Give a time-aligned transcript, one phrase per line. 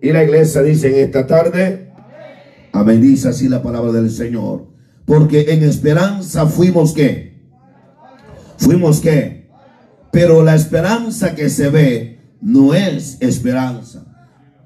[0.00, 1.92] Y la iglesia dice en esta tarde,
[2.72, 4.66] amén, dice así la palabra del Señor.
[5.04, 7.40] Porque en esperanza fuimos qué?
[8.56, 9.48] Fuimos qué?
[10.10, 14.04] Pero la esperanza que se ve no es esperanza.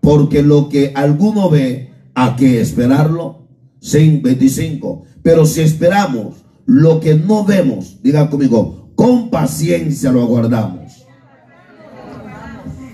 [0.01, 3.47] Porque lo que alguno ve, ¿a qué esperarlo?
[3.93, 5.05] 25.
[5.23, 10.86] Pero si esperamos lo que no vemos, diga conmigo, con paciencia lo aguardamos.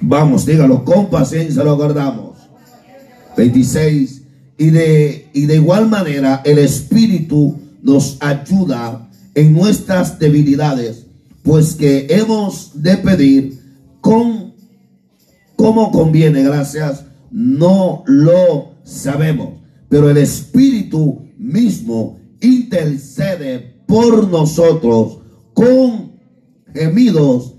[0.03, 2.37] Vamos, dígalo, con paciencia lo aguardamos.
[3.37, 4.23] 26.
[4.59, 11.07] Y de, y de igual manera el Espíritu nos ayuda en nuestras debilidades,
[11.43, 13.61] pues que hemos de pedir
[14.01, 14.53] con
[15.57, 19.51] como conviene, gracias, no lo sabemos,
[19.89, 25.19] pero el Espíritu mismo intercede por nosotros
[25.55, 26.13] con
[26.75, 27.55] gemidos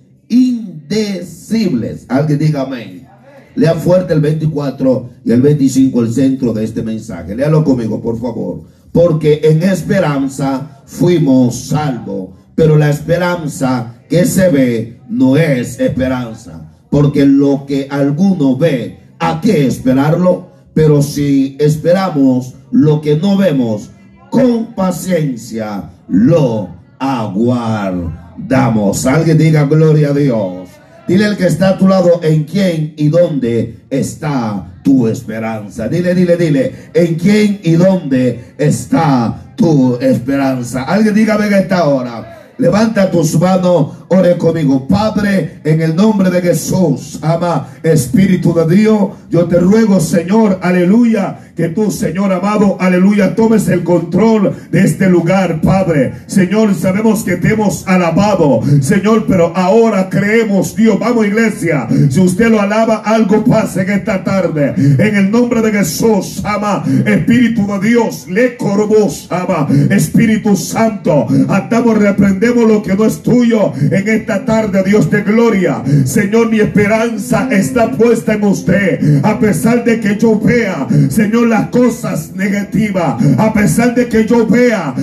[0.93, 2.05] indecibles.
[2.07, 3.07] Alguien diga amén.
[3.55, 7.35] Lea fuerte el 24 y el 25 el centro de este mensaje.
[7.35, 8.61] Léalo conmigo, por favor.
[8.91, 12.29] Porque en esperanza fuimos salvos.
[12.55, 16.71] Pero la esperanza que se ve no es esperanza.
[16.89, 20.47] Porque lo que alguno ve, ¿a qué esperarlo?
[20.73, 23.91] Pero si esperamos lo que no vemos,
[24.29, 29.05] con paciencia lo aguardamos.
[29.05, 30.62] Alguien diga gloria a Dios.
[31.07, 35.87] Dile al que está a tu lado en quién y dónde está tu esperanza.
[35.87, 40.83] Dile, dile, dile, en quién y dónde está tu esperanza.
[40.83, 42.51] Alguien dígame en esta hora.
[42.57, 44.87] Levanta tus manos, ore conmigo.
[44.87, 51.39] Padre, en el nombre de Jesús, ama Espíritu de Dios, yo te ruego, Señor, aleluya,
[51.55, 56.13] que tú, Señor amado, aleluya, tomes el control de este lugar, Padre.
[56.27, 62.49] Señor, sabemos que te hemos alabado, Señor, pero ahora creemos, Dios, vamos iglesia, si usted
[62.49, 64.73] lo alaba, algo pasa en esta tarde.
[64.77, 71.97] En el nombre de Jesús, ama Espíritu de Dios, le corvos, ama Espíritu Santo, atamos,
[71.97, 73.73] reprendemos lo que no es tuyo
[74.09, 75.83] esta tarde, Dios de gloria.
[76.05, 81.69] Señor, mi esperanza está puesta en usted, a pesar de que yo vea, Señor, las
[81.69, 84.93] cosas negativas, a pesar de que yo vea,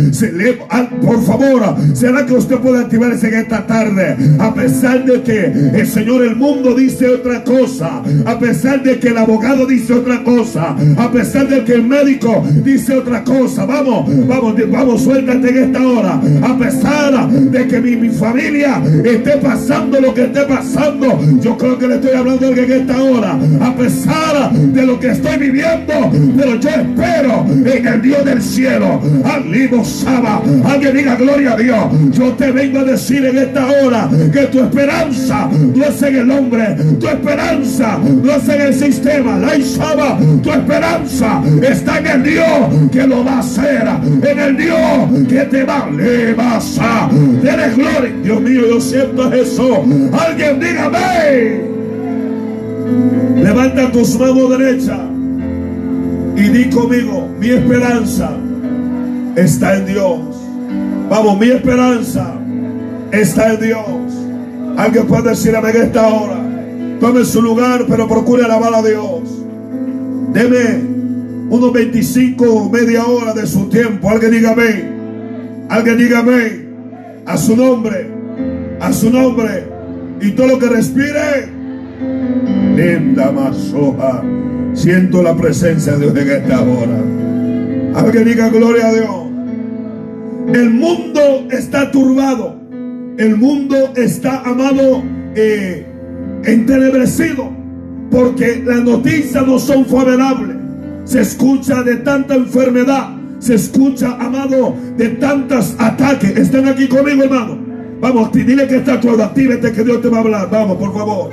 [0.70, 5.44] ah, por favor, será que usted puede activarse en esta tarde, a pesar de que
[5.46, 10.22] el Señor, el mundo dice otra cosa, a pesar de que el abogado dice otra
[10.22, 15.58] cosa, a pesar de que el médico dice otra cosa, vamos, vamos, vamos, suéltate en
[15.64, 21.56] esta hora, a pesar de que mi familia esté pasando lo que esté pasando, yo
[21.56, 25.10] creo que le estoy hablando a alguien en esta hora, a pesar de lo que
[25.10, 29.00] estoy viviendo, pero yo espero en el Dios del cielo.
[29.24, 29.84] Alimo.
[30.64, 31.84] Alguien diga gloria a Dios.
[32.12, 36.30] Yo te vengo a decir en esta hora que tu esperanza no es en el
[36.30, 39.38] hombre, tu esperanza no es en el sistema.
[39.38, 39.50] La
[40.42, 43.88] tu esperanza está en el Dios que lo va a hacer,
[44.22, 47.10] en el Dios que te va a levantar.
[47.40, 48.12] Tienes gloria.
[48.22, 49.84] Dios mío, yo siento eso.
[50.12, 51.60] Alguien dígame.
[53.42, 54.98] Levanta tus manos derecha
[56.36, 58.30] y di conmigo, mi esperanza
[59.34, 60.20] está en Dios.
[61.08, 62.34] Vamos, mi esperanza
[63.10, 63.86] está en Dios.
[64.76, 66.38] Alguien puede decir en esta hora.
[67.00, 69.22] Tome su lugar, pero procure alabar a Dios.
[70.32, 70.80] Deme
[71.50, 74.10] unos 25, media hora de su tiempo.
[74.10, 74.84] Alguien dígame.
[75.68, 76.70] Alguien dígame.
[77.26, 78.19] A su nombre.
[78.80, 79.66] A su nombre.
[80.20, 81.48] Y todo lo que respire.
[82.76, 84.22] Linda masoja.
[84.72, 87.00] Siento la presencia de Dios en esta hora.
[87.94, 89.30] Alguien diga gloria a Dios.
[90.54, 91.20] El mundo
[91.50, 92.56] está turbado.
[93.18, 95.02] El mundo está, amado,
[95.34, 95.86] eh,
[96.44, 97.50] entenebrecido.
[98.10, 100.56] Porque las noticias no son favorables.
[101.04, 103.10] Se escucha de tanta enfermedad.
[103.38, 106.36] Se escucha, amado, de tantos ataques.
[106.36, 107.58] ¿Están aquí conmigo, hermano?
[108.00, 109.22] Vamos, dile que está todo.
[109.22, 110.48] Actívate que Dios te va a hablar.
[110.50, 111.30] Vamos, por favor.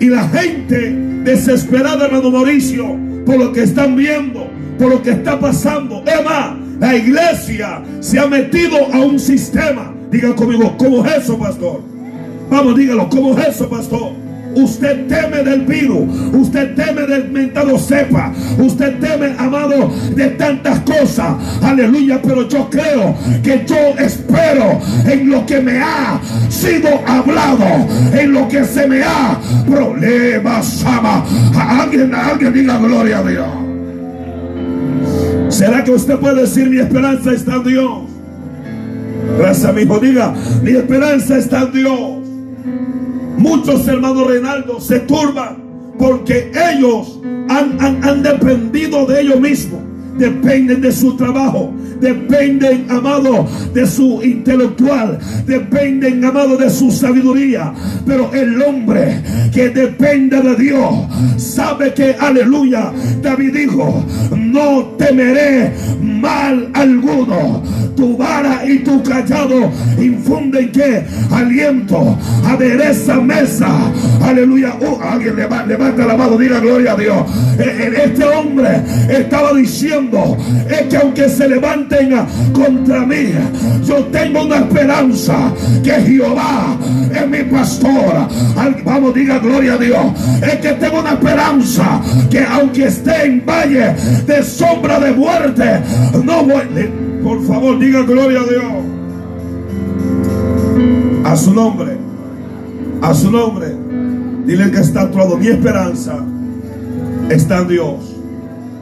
[0.00, 0.90] Y la gente
[1.24, 4.48] desesperada, hermano Mauricio, por lo que están viendo,
[4.78, 6.02] por lo que está pasando.
[6.06, 9.94] Emma, la iglesia se ha metido a un sistema.
[10.10, 11.82] Diga conmigo, ¿cómo es eso, pastor?
[12.50, 14.12] Vamos, dígalo, ¿cómo es eso, pastor?
[14.54, 21.36] Usted teme del virus, usted teme del mentado cepa, usted teme, amado, de tantas cosas.
[21.62, 27.64] Aleluya, pero yo creo que yo espero en lo que me ha sido hablado,
[28.12, 29.38] en lo que se me ha
[29.68, 30.84] problemas.
[30.84, 31.24] Ama.
[31.80, 33.48] Alguien, alguien diga gloria a Dios.
[35.48, 38.02] ¿Será que usted puede decir mi esperanza está en Dios?
[39.38, 42.19] Gracias a mi hijo, diga, mi esperanza está en Dios.
[43.40, 49.80] Muchos hermanos Reinaldo se turban porque ellos han, han, han dependido de ellos mismos
[50.18, 57.72] dependen de su trabajo, dependen, amado, de su intelectual, dependen, amado, de su sabiduría.
[58.06, 59.22] Pero el hombre
[59.52, 60.90] que depende de Dios
[61.36, 62.92] sabe que, aleluya,
[63.22, 64.04] David dijo,
[64.36, 65.72] no temeré
[66.02, 67.62] mal alguno.
[67.96, 69.70] Tu vara y tu callado
[70.00, 72.16] infunden que aliento,
[72.46, 73.68] adereza mesa.
[74.22, 74.74] Aleluya.
[74.80, 77.26] Uh, alguien levanta, levanta la mano, diga gloria a Dios.
[77.58, 79.99] Eh, eh, Este hombre estaba diciendo
[80.68, 82.14] es que aunque se levanten
[82.52, 83.32] contra mí,
[83.84, 85.52] yo tengo una esperanza
[85.82, 86.76] que Jehová
[87.14, 88.28] es mi pastor.
[88.84, 90.06] Vamos, diga gloria a Dios.
[90.42, 92.00] Es que tengo una esperanza
[92.30, 93.94] que aunque esté en valle
[94.26, 95.80] de sombra de muerte,
[96.24, 96.90] no voy.
[97.22, 98.72] Por favor, diga gloria a Dios.
[101.24, 101.98] A su nombre.
[103.02, 103.74] A su nombre.
[104.46, 105.36] Dile que está lado.
[105.36, 106.24] Mi esperanza
[107.28, 108.09] está en Dios.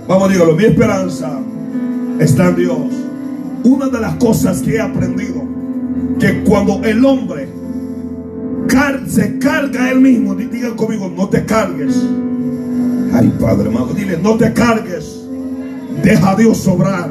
[0.09, 0.55] Vamos, dígalo.
[0.57, 1.39] Mi esperanza
[2.19, 2.79] está en Dios.
[3.65, 5.43] Una de las cosas que he aprendido,
[6.19, 7.49] que cuando el hombre
[9.09, 11.97] se carga él mismo, di- digan conmigo, no te cargues.
[13.13, 15.25] Ay, Padre amado, dile, no te cargues.
[16.03, 17.11] Deja a Dios sobrar.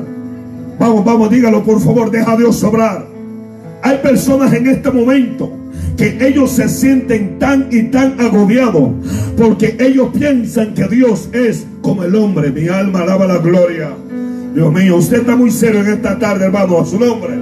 [0.79, 3.07] Vamos, vamos, dígalo por favor, deja a Dios sobrar.
[3.87, 5.49] Hay personas en este momento
[5.95, 8.91] que ellos se sienten tan y tan agobiados
[9.37, 12.51] porque ellos piensan que Dios es como el hombre.
[12.51, 13.91] Mi alma alaba la gloria.
[14.53, 17.33] Dios mío, usted está muy serio en esta tarde, hermano, a su nombre.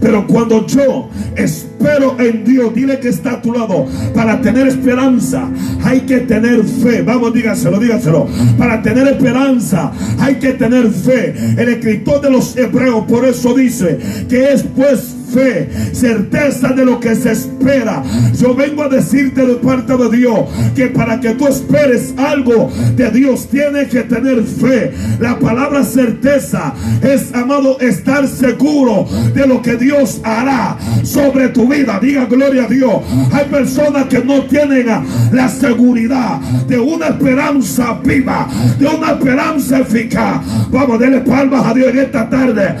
[0.00, 3.86] Pero cuando yo espero en Dios, dile que está a tu lado.
[4.14, 5.50] Para tener esperanza
[5.82, 7.02] hay que tener fe.
[7.02, 8.26] Vamos, dígaselo, dígaselo.
[8.56, 11.34] Para tener esperanza hay que tener fe.
[11.58, 13.98] El escritor de los hebreos por eso dice
[14.30, 18.02] que es pues fe, certeza de lo que se espera.
[18.38, 20.40] Yo vengo a decirte de parte de Dios
[20.74, 24.92] que para que tú esperes algo de Dios tienes que tener fe.
[25.18, 26.72] La palabra certeza
[27.02, 31.98] es, amado, estar seguro de lo que Dios hará sobre tu vida.
[32.00, 33.02] Diga gloria a Dios.
[33.32, 34.86] Hay personas que no tienen
[35.32, 38.48] la seguridad de una esperanza viva,
[38.78, 40.40] de una esperanza eficaz.
[40.70, 42.76] Vamos, denle palmas a Dios en esta tarde.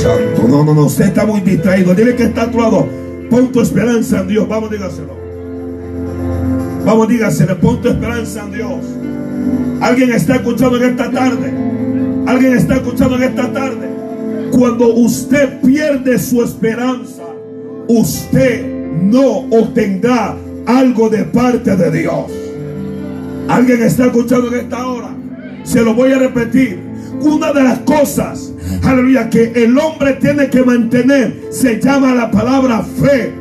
[0.00, 1.94] Santo, no, no, no, usted está muy distraído.
[1.94, 2.58] Dile que está a tu.
[3.28, 4.48] Pon tu esperanza en Dios.
[4.48, 5.14] Vamos, dígaselo.
[6.84, 7.60] Vamos, dígaselo.
[7.60, 8.84] Pon tu esperanza en Dios.
[9.80, 11.52] Alguien está escuchando en esta tarde.
[12.26, 13.88] Alguien está escuchando en esta tarde.
[14.52, 17.22] Cuando usted pierde su esperanza,
[17.88, 18.66] usted
[19.02, 20.36] no obtendrá
[20.66, 22.24] algo de parte de Dios.
[23.48, 25.10] Alguien está escuchando en esta hora.
[25.62, 26.89] Se lo voy a repetir.
[27.20, 28.52] Una de las cosas,
[28.82, 33.34] aleluya, que el hombre tiene que mantener se llama la palabra fe.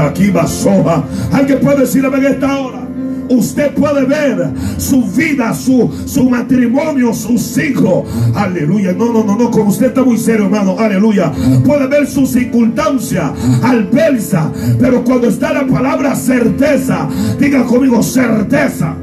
[0.00, 1.04] Aquí basoja.
[1.32, 2.86] Alguien puede decir en esta hora.
[3.28, 8.04] Usted puede ver su vida, su, su matrimonio, sus hijos.
[8.34, 8.92] Aleluya.
[8.92, 9.50] No, no, no, no.
[9.50, 10.76] Como usted está muy serio, hermano.
[10.78, 11.30] Aleluya.
[11.64, 13.30] Puede ver sus circunstancias
[13.62, 14.50] adversa.
[14.80, 17.08] Pero cuando está la palabra certeza,
[17.38, 18.96] diga conmigo certeza.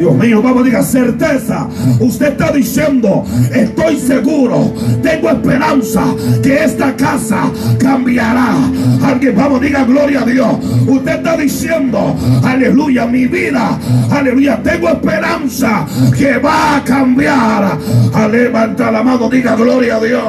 [0.00, 1.68] Dios mío, vamos, diga certeza.
[2.00, 3.22] Usted está diciendo,
[3.54, 6.02] estoy seguro, tengo esperanza
[6.42, 8.56] que esta casa cambiará.
[9.02, 10.56] Alguien, vamos, diga gloria a Dios.
[10.86, 13.78] Usted está diciendo, aleluya, mi vida,
[14.10, 17.78] aleluya, tengo esperanza que va a cambiar.
[18.14, 20.24] A levanta la mano, diga gloria a Dios.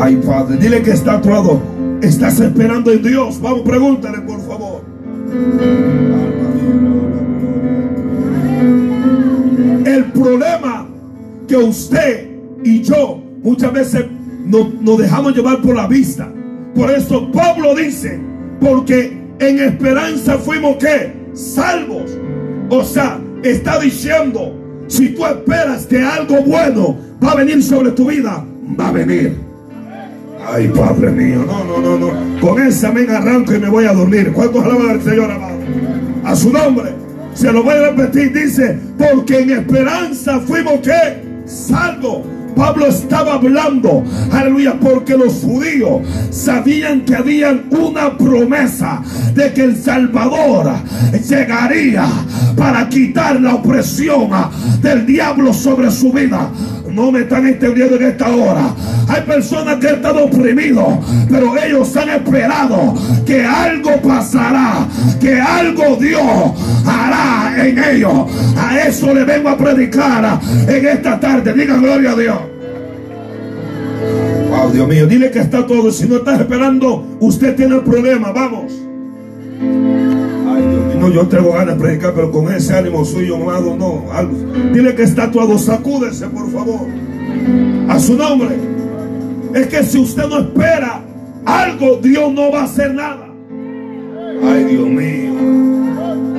[0.00, 1.60] Ay, Padre, dile que está a lado.
[2.00, 3.40] Estás esperando en Dios.
[3.40, 4.84] Vamos, pregúntale, por favor.
[10.24, 10.86] Problema
[11.46, 12.26] que usted
[12.64, 14.06] y yo muchas veces
[14.46, 16.30] no- nos dejamos llevar por la vista.
[16.74, 18.18] Por eso Pablo dice,
[18.60, 22.10] porque en esperanza fuimos que salvos.
[22.70, 24.54] O sea, está diciendo,
[24.88, 28.42] si tú esperas que algo bueno va a venir sobre tu vida,
[28.80, 29.36] va a venir.
[30.46, 32.40] Ay, Padre mío, no, no, no, no.
[32.40, 34.32] Con ese amén arranco y me voy a dormir.
[34.32, 35.58] ¿Cuántos alaban al Señor, amado?
[36.24, 36.90] A su nombre.
[37.34, 38.32] Se lo voy a repetir.
[38.32, 42.26] Dice, porque en esperanza fuimos que salvos.
[42.54, 49.02] Pablo estaba hablando, aleluya, porque los judíos sabían que habían una promesa
[49.34, 50.72] de que el Salvador
[51.28, 52.06] llegaría
[52.56, 54.30] para quitar la opresión
[54.80, 56.48] del diablo sobre su vida.
[56.94, 58.72] No me están entendiendo en esta hora.
[59.08, 60.94] Hay personas que han estado oprimidos,
[61.28, 62.94] pero ellos han esperado
[63.26, 64.86] que algo pasará,
[65.20, 66.22] que algo Dios
[66.86, 68.12] hará en ellos.
[68.56, 71.52] A eso le vengo a predicar en esta tarde.
[71.52, 72.38] Diga gloria a Dios.
[74.50, 75.90] Wow, Dios mío, dile que está todo.
[75.90, 78.30] Si no estás esperando, usted tiene el problema.
[78.30, 78.72] Vamos.
[81.04, 84.06] No, yo tengo ganas de predicar, pero con ese ánimo suyo, amado, no.
[84.72, 86.86] Dile que está atuado, sacúdese, por favor.
[87.90, 88.56] A su nombre.
[89.52, 91.02] Es que si usted no espera
[91.44, 93.28] algo, Dios no va a hacer nada.
[94.44, 95.34] Ay, Dios mío.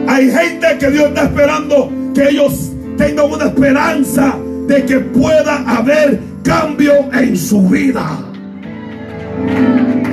[0.07, 4.35] Hay gente que Dios está esperando que ellos tengan una esperanza
[4.67, 8.17] de que pueda haber cambio en su vida.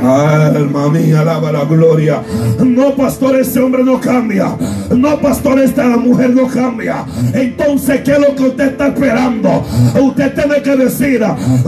[0.03, 2.23] Alma mía, alaba la gloria.
[2.59, 4.57] No, pastor, ese hombre no cambia.
[4.91, 7.05] No, pastor, esta mujer no cambia.
[7.33, 9.65] Entonces, ¿qué es lo que usted está esperando?
[10.01, 11.23] Usted tiene que decir,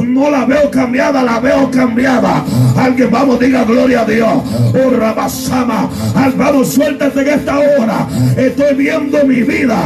[0.05, 2.45] no la veo cambiada, la veo cambiada.
[2.77, 4.33] Alguien, vamos, diga gloria a Dios.
[4.75, 5.89] Oh, Rabasama.
[6.37, 8.07] Vamos, suéltate en esta hora.
[8.37, 9.79] Estoy viendo mi vida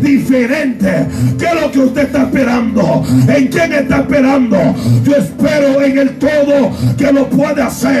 [0.00, 1.06] diferente.
[1.38, 3.04] ¿Qué es lo que usted está esperando?
[3.28, 4.58] ¿En quién está esperando?
[5.04, 7.95] Yo espero en el todo que lo puede hacer.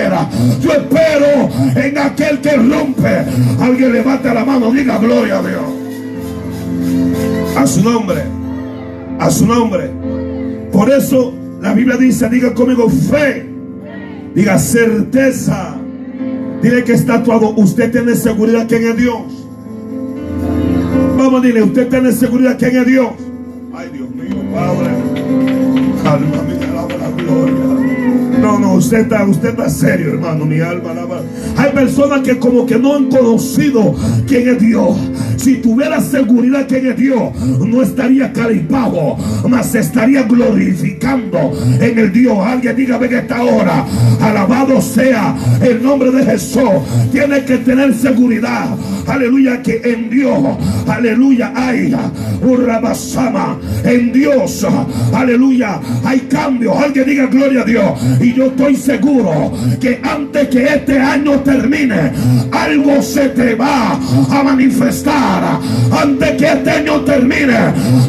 [0.60, 3.24] Yo espero en aquel que rompe.
[3.60, 5.62] Alguien levanta la mano, diga gloria a Dios.
[7.56, 8.22] A su nombre.
[9.18, 9.90] A su nombre.
[10.70, 13.48] Por eso la Biblia dice, diga conmigo fe.
[14.34, 15.76] Diga certeza.
[16.62, 17.54] Dile que está actuado.
[17.56, 19.22] Usted tiene seguridad quién es Dios.
[21.16, 23.08] Vamos, dile, usted tiene seguridad quién es Dios.
[23.74, 24.90] Ay, Dios mío, Padre.
[26.04, 27.85] Calma, mi la gloria.
[28.40, 30.44] No, no, usted está, usted está serio, hermano.
[30.44, 31.22] Mi alma alaba.
[31.56, 33.94] Hay personas que como que no han conocido
[34.26, 34.96] quién es Dios.
[35.36, 39.16] Si tuviera seguridad quién es Dios, no estaría calipado,
[39.48, 42.38] mas estaría glorificando en el Dios.
[42.38, 43.84] Alguien diga en esta hora,
[44.20, 46.62] alabado sea el nombre de Jesús.
[47.12, 48.76] Tiene que tener seguridad.
[49.06, 50.38] Aleluya, que en Dios,
[50.88, 51.94] aleluya, hay
[52.42, 52.66] un
[53.84, 54.66] En Dios,
[55.12, 56.76] aleluya, hay cambio.
[56.76, 57.84] Alguien diga gloria a Dios.
[58.26, 62.10] Y yo estoy seguro que antes que este año termine,
[62.50, 65.60] algo se te va a manifestar.
[65.92, 67.56] Antes que este año termine,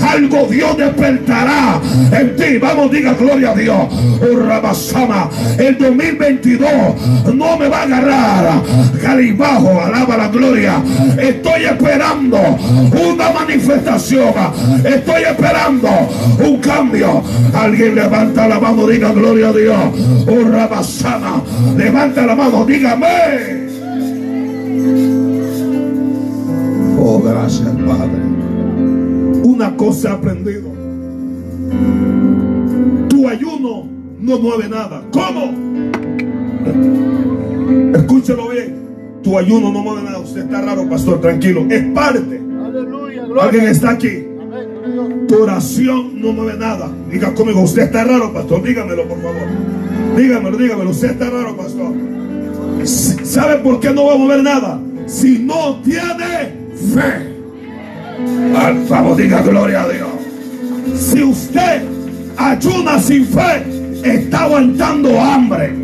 [0.01, 1.79] algo Dios despertará
[2.11, 2.57] en ti.
[2.57, 3.77] Vamos, diga gloria a Dios.
[4.19, 8.63] Oh, El 2022 no me va a agarrar.
[8.99, 10.81] Calibajo, alaba la gloria.
[11.15, 12.39] Estoy esperando
[12.91, 14.33] una manifestación.
[14.83, 15.89] Estoy esperando
[16.43, 17.21] un cambio.
[17.53, 20.06] Alguien levanta la mano, diga gloria a Dios.
[20.27, 21.43] Oh, Rabasama.
[21.77, 23.67] Levanta la mano, dígame.
[26.99, 28.21] Oh, gracias, Padre.
[29.43, 30.69] Una cosa he aprendido.
[33.09, 33.87] Tu ayuno
[34.19, 35.03] no mueve nada.
[35.11, 35.51] ¿Cómo?
[37.93, 38.75] Escúchelo bien.
[39.23, 40.19] Tu ayuno no mueve nada.
[40.19, 41.21] Usted está raro, pastor.
[41.21, 41.65] Tranquilo.
[41.69, 42.41] Es parte.
[42.63, 44.25] Aleluya, Alguien está aquí.
[45.27, 46.89] Tu oración no mueve nada.
[47.11, 48.63] Diga conmigo, usted está raro, pastor.
[48.63, 49.86] Dígamelo, por favor.
[50.17, 50.89] Dígamelo, dígamelo.
[50.89, 51.93] Usted está raro, pastor.
[53.23, 54.79] ¿Sabe por qué no va a mover nada?
[55.05, 56.55] Si no tiene
[56.93, 57.37] fe.
[58.57, 60.09] Al favor, diga gloria a Dios.
[60.99, 61.83] Si usted
[62.35, 63.63] ayuna sin fe,
[64.03, 65.75] está aguantando hambre.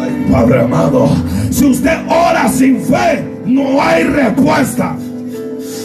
[0.00, 1.10] Ay, Padre amado.
[1.50, 4.96] Si usted ora sin fe, no hay respuesta.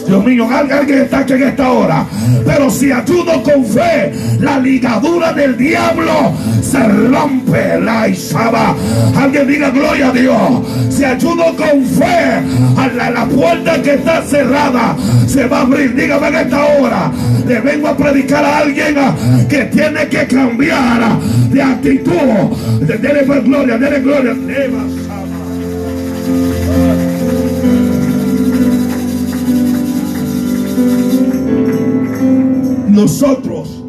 [0.08, 2.06] Dios mío, alguien está aquí en esta hora.
[2.44, 7.78] Pero si ayuno con fe, la ligadura del diablo se rompe.
[7.80, 8.74] La isaba.
[9.14, 10.50] Alguien diga gloria a Dios.
[10.88, 12.42] Si ayuno con fe,
[12.96, 14.96] la, la puerta que está cerrada
[15.26, 15.94] se va a abrir.
[15.94, 17.12] Dígame en esta hora.
[17.46, 18.96] Le vengo a predicar a alguien
[19.48, 21.18] que tiene que cambiar
[21.50, 22.56] de actitud.
[22.80, 24.34] Dele gloria, dele gloria.
[32.98, 33.84] Nosotros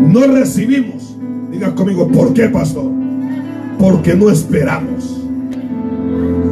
[0.00, 1.16] no recibimos.
[1.52, 2.90] Diga conmigo, ¿por qué, pastor?
[3.78, 5.20] Porque no esperamos.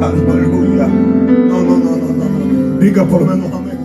[0.01, 0.87] Aleluya.
[0.87, 2.79] No, no, no, no, no.
[2.79, 3.77] Diga por menos amén.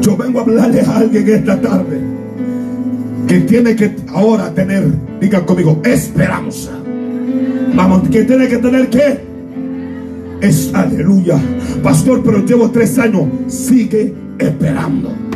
[0.00, 2.00] Yo vengo a hablarle a alguien esta tarde
[3.26, 4.84] que tiene que ahora tener,
[5.20, 6.70] diga conmigo, esperanza.
[7.74, 9.20] Vamos, que tiene que tener qué?
[10.40, 11.38] Es aleluya.
[11.82, 13.24] Pastor, pero llevo tres años.
[13.48, 15.27] Sigue esperando.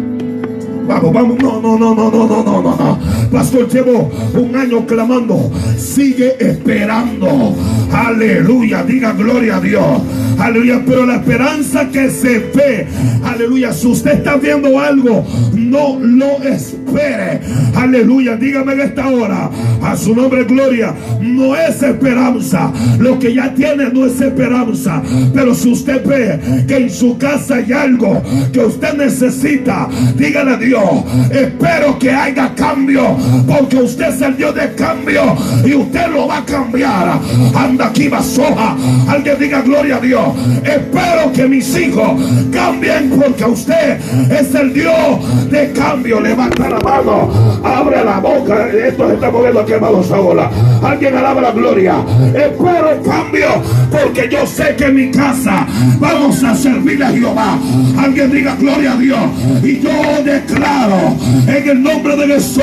[0.86, 2.98] Vamos, vamos, no, no, no, no, no, no, no, no.
[3.30, 5.50] Pastor, llevo un año clamando.
[5.76, 7.54] Sigue esperando.
[7.92, 10.02] Aleluya, diga gloria a Dios.
[10.42, 12.88] Aleluya, pero la esperanza que se ve.
[13.24, 17.40] Aleluya, si usted está viendo algo, no lo espere.
[17.76, 19.48] Aleluya, dígame en esta hora.
[19.82, 20.94] A su nombre, gloria.
[21.20, 22.72] No es esperanza.
[22.98, 25.00] Lo que ya tiene no es esperanza.
[25.32, 28.20] Pero si usted ve que en su casa hay algo
[28.52, 31.04] que usted necesita, dígale a Dios.
[31.30, 33.16] Espero que haya cambio.
[33.46, 35.36] Porque usted Dios de cambio.
[35.64, 37.20] Y usted lo va a cambiar.
[37.54, 38.76] Anda aquí, soja
[39.08, 40.31] Alguien diga gloria a Dios.
[40.64, 42.20] Espero que mis hijos
[42.52, 43.98] cambien porque usted
[44.30, 46.20] es el Dios de cambio.
[46.20, 48.68] Levanta la mano, abre la boca.
[48.68, 50.50] Esto se está moviendo aquí, hermano Saola.
[50.82, 51.96] Alguien alaba la gloria.
[52.34, 53.48] Espero cambio
[53.90, 55.66] porque yo sé que en mi casa
[55.98, 57.58] vamos a servirle a Jehová.
[57.98, 59.20] Alguien diga gloria a Dios.
[59.62, 62.62] Y yo declaro en el nombre de Jesús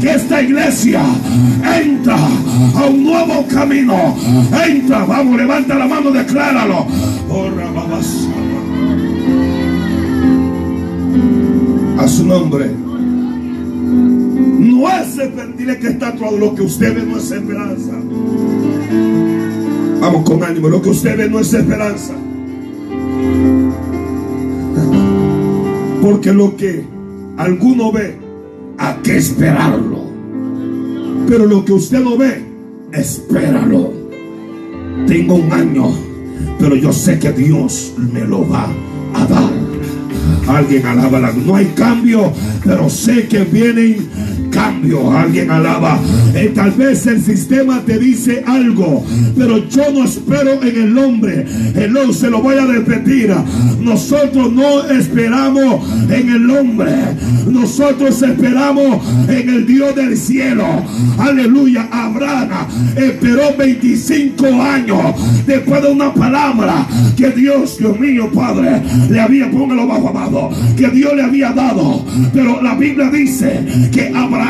[0.00, 1.00] que esta iglesia
[1.80, 4.16] entra a un nuevo camino.
[4.66, 6.86] Entra, vamos, levanta la mano, decláralo.
[7.30, 7.48] Oh,
[11.98, 12.70] a su nombre.
[14.58, 15.18] No es
[15.56, 17.92] dile que está todo lo que usted ve no es esperanza.
[20.00, 22.14] Vamos con ánimo, lo que usted ve no es esperanza.
[26.02, 26.84] Porque lo que
[27.38, 28.18] alguno ve,
[28.76, 30.04] hay que esperarlo.
[31.26, 32.44] Pero lo que usted no ve,
[32.92, 33.92] espéralo.
[35.06, 35.90] Tengo un año,
[36.58, 38.68] pero yo sé que Dios me lo va
[39.14, 39.50] a dar.
[40.46, 42.32] Alguien alaba la No hay cambio,
[42.64, 44.08] pero sé que vienen
[44.54, 45.10] cambio.
[45.12, 45.98] Alguien alaba.
[46.34, 49.04] Eh, tal vez el sistema te dice algo,
[49.36, 51.44] pero yo no espero en el hombre.
[51.74, 53.34] Hello, se lo voy a repetir.
[53.80, 56.92] Nosotros no esperamos en el hombre.
[57.50, 60.66] Nosotros esperamos en el Dios del cielo.
[61.18, 61.88] Aleluya.
[61.90, 62.48] Abraham
[62.96, 69.86] esperó 25 años después de una palabra que Dios, Dios mío, Padre, le había, póngalo
[69.86, 72.04] bajo amado, que Dios le había dado.
[72.32, 74.43] Pero la Biblia dice que Abraham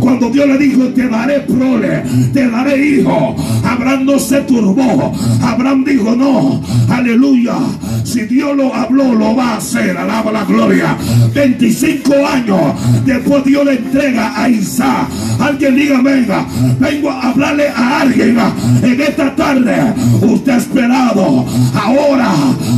[0.00, 2.02] cuando Dios le dijo, te daré prole,
[2.32, 5.12] te daré hijo, Abraham no se turbó.
[5.42, 7.56] Abraham dijo, no, aleluya.
[8.02, 9.96] Si Dios lo habló, lo va a hacer.
[9.96, 10.96] Alaba la gloria.
[11.32, 12.60] 25 años
[13.04, 15.08] después Dios le entrega a Isaac.
[15.38, 16.46] Alguien diga, venga,
[16.78, 18.38] vengo a hablarle a alguien
[18.82, 19.94] en esta tarde.
[20.22, 21.44] Usted ha esperado.
[21.74, 22.32] Ahora,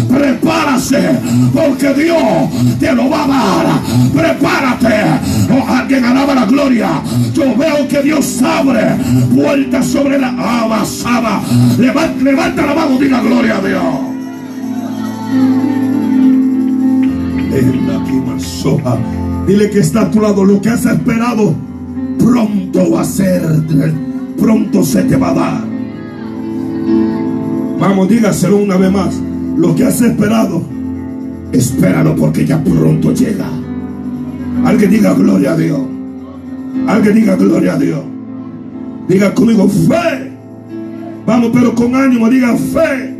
[0.08, 1.18] prepárase,
[1.54, 2.16] porque Dios
[2.78, 3.80] te lo va a dar.
[4.12, 5.04] Prepárate.
[5.50, 6.88] Oh, alguien alaba la gloria.
[7.32, 8.96] Yo veo que Dios abre
[9.30, 11.40] vueltas sobre la abasada.
[11.78, 14.15] Levanta, levanta la mano, diga gloria a Dios.
[19.46, 20.44] Dile que está a tu lado.
[20.44, 21.54] Lo que has esperado,
[22.18, 23.42] pronto va a ser.
[24.36, 25.64] Pronto se te va a dar.
[27.78, 29.20] Vamos, dígaselo una vez más.
[29.56, 30.62] Lo que has esperado,
[31.52, 33.48] espéralo porque ya pronto llega.
[34.64, 35.80] Alguien diga gloria a Dios.
[36.88, 38.00] Alguien diga gloria a Dios.
[39.08, 40.32] Diga conmigo fe.
[41.24, 43.15] Vamos, pero con ánimo, diga fe.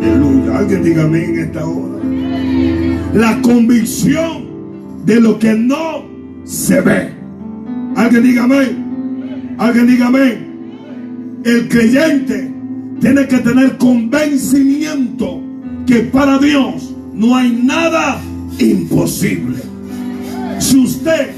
[0.00, 0.58] Aleluya.
[0.58, 2.02] Alguien diga amén en esta hora.
[3.14, 6.04] La convicción de lo que no
[6.44, 7.10] se ve.
[7.96, 9.54] Alguien diga amén.
[9.58, 11.42] Alguien diga amén.
[11.44, 12.50] El creyente
[13.00, 15.42] tiene que tener convencimiento
[15.86, 18.20] que para Dios no hay nada
[18.58, 19.56] imposible.
[20.58, 21.30] Si usted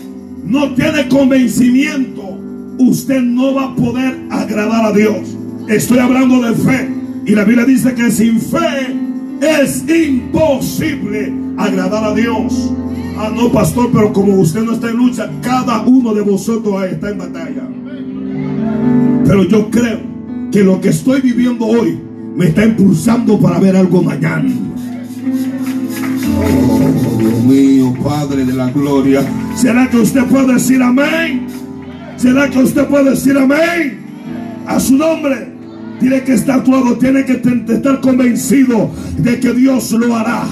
[0.45, 2.39] no tiene convencimiento,
[2.79, 5.37] usted no va a poder agradar a Dios.
[5.69, 7.02] Estoy hablando de fe.
[7.25, 8.97] Y la Biblia dice que sin fe
[9.41, 12.73] es imposible agradar a Dios.
[13.17, 17.11] Ah, no, pastor, pero como usted no está en lucha, cada uno de vosotros está
[17.11, 17.69] en batalla.
[19.25, 20.01] Pero yo creo
[20.51, 21.99] que lo que estoy viviendo hoy
[22.37, 24.53] me está impulsando para ver algo mañana.
[26.39, 29.23] Oh, Dios mío, Padre de la gloria.
[29.55, 31.47] ¿Será que usted puede decir amén?
[32.17, 34.01] ¿Será que usted puede decir amén?
[34.67, 35.52] A su nombre.
[36.03, 40.43] Tiene que estar todo, tiene que estar convencido de que Dios lo hará.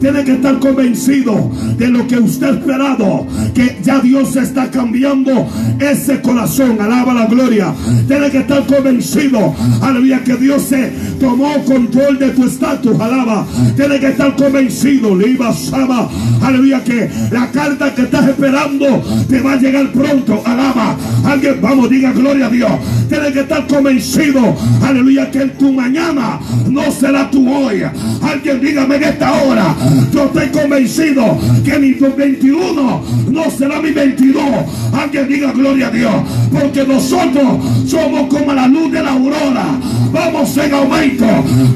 [0.00, 5.46] Tiene que estar convencido de lo que usted ha esperado, que ya Dios está cambiando
[5.78, 6.80] ese corazón.
[6.80, 7.74] Alaba la gloria.
[8.06, 12.98] Tiene que estar convencido, aleluya, que Dios se tomó control de tu estatus.
[13.00, 13.46] Alaba.
[13.76, 16.08] Tiene que estar convencido, Liba Sama,
[16.42, 20.42] aleluya, que la carta que estás esperando te va a llegar pronto.
[20.44, 20.96] Alaba.
[21.24, 22.70] Alguien, vamos, diga gloria a Dios.
[23.08, 27.82] Tiene que estar convencido, aleluya, que tu mañana no será tu hoy.
[28.22, 29.74] Alguien dígame en esta hora,
[30.12, 34.44] yo estoy convencido que mi 21 no será mi 22.
[34.92, 36.14] Alguien diga gloria a Dios.
[36.52, 37.46] Porque nosotros
[37.86, 39.66] somos como la luz de la aurora.
[40.12, 41.26] Vamos en aumento.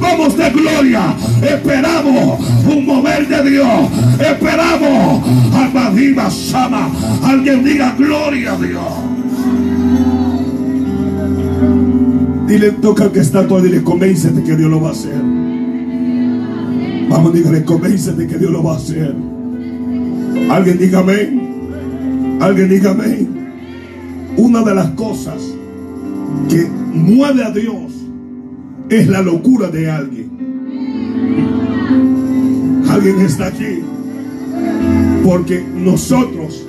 [0.00, 1.14] Vamos de gloria.
[1.42, 3.90] Esperamos un mover de Dios.
[4.18, 5.22] Esperamos.
[5.54, 6.90] Alma viva, Sama.
[7.22, 9.12] Alguien diga gloria a Dios.
[12.46, 15.31] Dile, toca que está todo, dile, convéncete que Dios lo va a hacer.
[17.12, 19.14] Vamos, dígale, convéncete que Dios lo va a hacer.
[20.48, 22.38] Alguien diga amén.
[22.40, 23.28] Alguien diga amén.
[24.38, 25.42] Una de las cosas
[26.48, 27.92] que mueve a Dios
[28.88, 30.30] es la locura de alguien.
[32.88, 33.82] Alguien está aquí.
[35.22, 36.66] Porque nosotros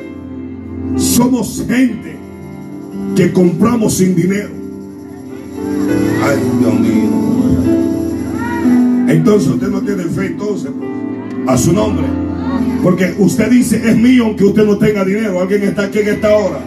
[0.98, 2.18] somos gente
[3.16, 4.50] que compramos sin dinero.
[6.22, 7.63] Ay, Dios mío.
[9.14, 10.72] Entonces usted no tiene fe entonces
[11.48, 12.06] a su nombre.
[12.82, 15.40] Porque usted dice es mío aunque usted no tenga dinero.
[15.40, 16.60] Alguien está aquí en esta hora.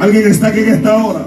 [0.00, 1.26] Alguien está aquí en esta hora.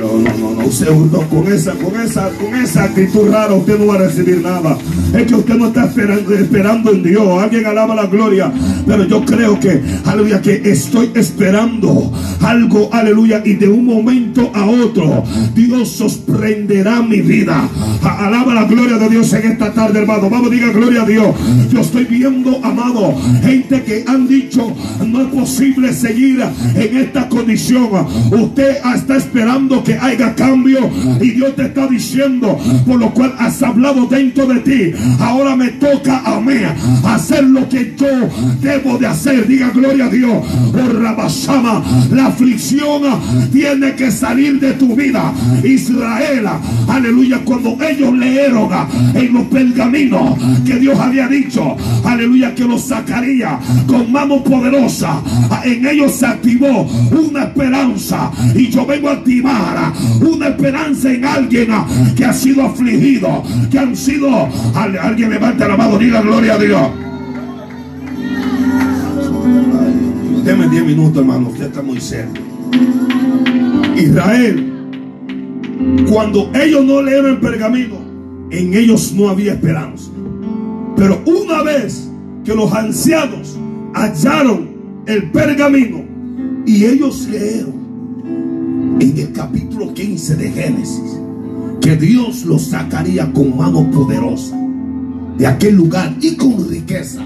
[0.00, 3.78] No, no, no, no, usted no, con esa, con esa, con esa actitud rara usted
[3.78, 4.78] no va a recibir nada.
[5.14, 7.42] Es que usted no está esperando, esperando en Dios.
[7.42, 8.50] Alguien alaba la gloria.
[8.86, 12.10] Pero yo creo que, aleluya, que estoy esperando
[12.40, 15.22] algo, aleluya, y de un momento a otro
[15.54, 17.68] Dios sorprenderá mi vida.
[18.02, 20.30] Alaba la gloria de Dios en esta tarde, hermano.
[20.30, 21.34] Vamos, diga gloria a Dios.
[21.70, 24.74] Yo estoy viendo, amado, gente que han dicho
[25.06, 26.42] no es posible seguir
[26.74, 27.90] en esta condición.
[28.30, 30.90] Usted está esperando que haya cambio.
[31.20, 34.92] Y Dios te está diciendo, por lo cual has hablado dentro de ti.
[35.18, 36.54] Ahora me toca a mí
[37.04, 38.06] hacer lo que yo
[38.60, 39.46] debo de hacer.
[39.46, 40.46] Diga gloria a Dios.
[40.72, 43.02] Por Rabasama, la aflicción
[43.52, 45.32] tiene que salir de tu vida.
[45.64, 46.48] Israel,
[46.88, 48.70] aleluya, cuando ellos leyeron
[49.14, 55.20] en los pergaminos que Dios había dicho, aleluya, que los sacaría con mano poderosa.
[55.64, 58.30] En ellos se activó una esperanza.
[58.54, 59.78] Y yo vengo a activar
[60.20, 61.68] una esperanza en alguien
[62.16, 66.90] que ha sido afligido, que han sido, alguien levanta la mano, diga gloria a Dios.
[70.44, 72.40] Deme 10 minutos, hermano, usted está muy cerca.
[73.96, 74.72] Israel,
[76.10, 77.96] cuando ellos no leyeron el pergamino,
[78.50, 80.10] en ellos no había esperanza.
[80.96, 82.10] Pero una vez
[82.44, 83.58] que los ancianos
[83.94, 84.70] hallaron
[85.06, 86.04] el pergamino
[86.66, 87.79] y ellos leyeron
[88.98, 91.20] en el capítulo 15 de Génesis
[91.80, 94.56] que Dios los sacaría con mano poderosa
[95.38, 97.22] de aquel lugar y con riqueza.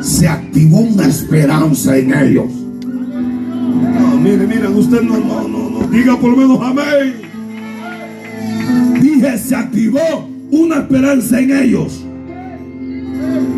[0.00, 2.46] Se activó una esperanza en ellos.
[2.84, 7.14] No, mire, mire, usted no, no, no, no, diga por lo menos amén.
[9.02, 12.04] Dije, se activó una esperanza en ellos.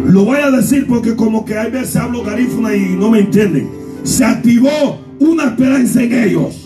[0.07, 3.69] Lo voy a decir porque como que hay veces hablo garífuna y no me entienden.
[4.03, 6.62] Se activó una esperanza en ellos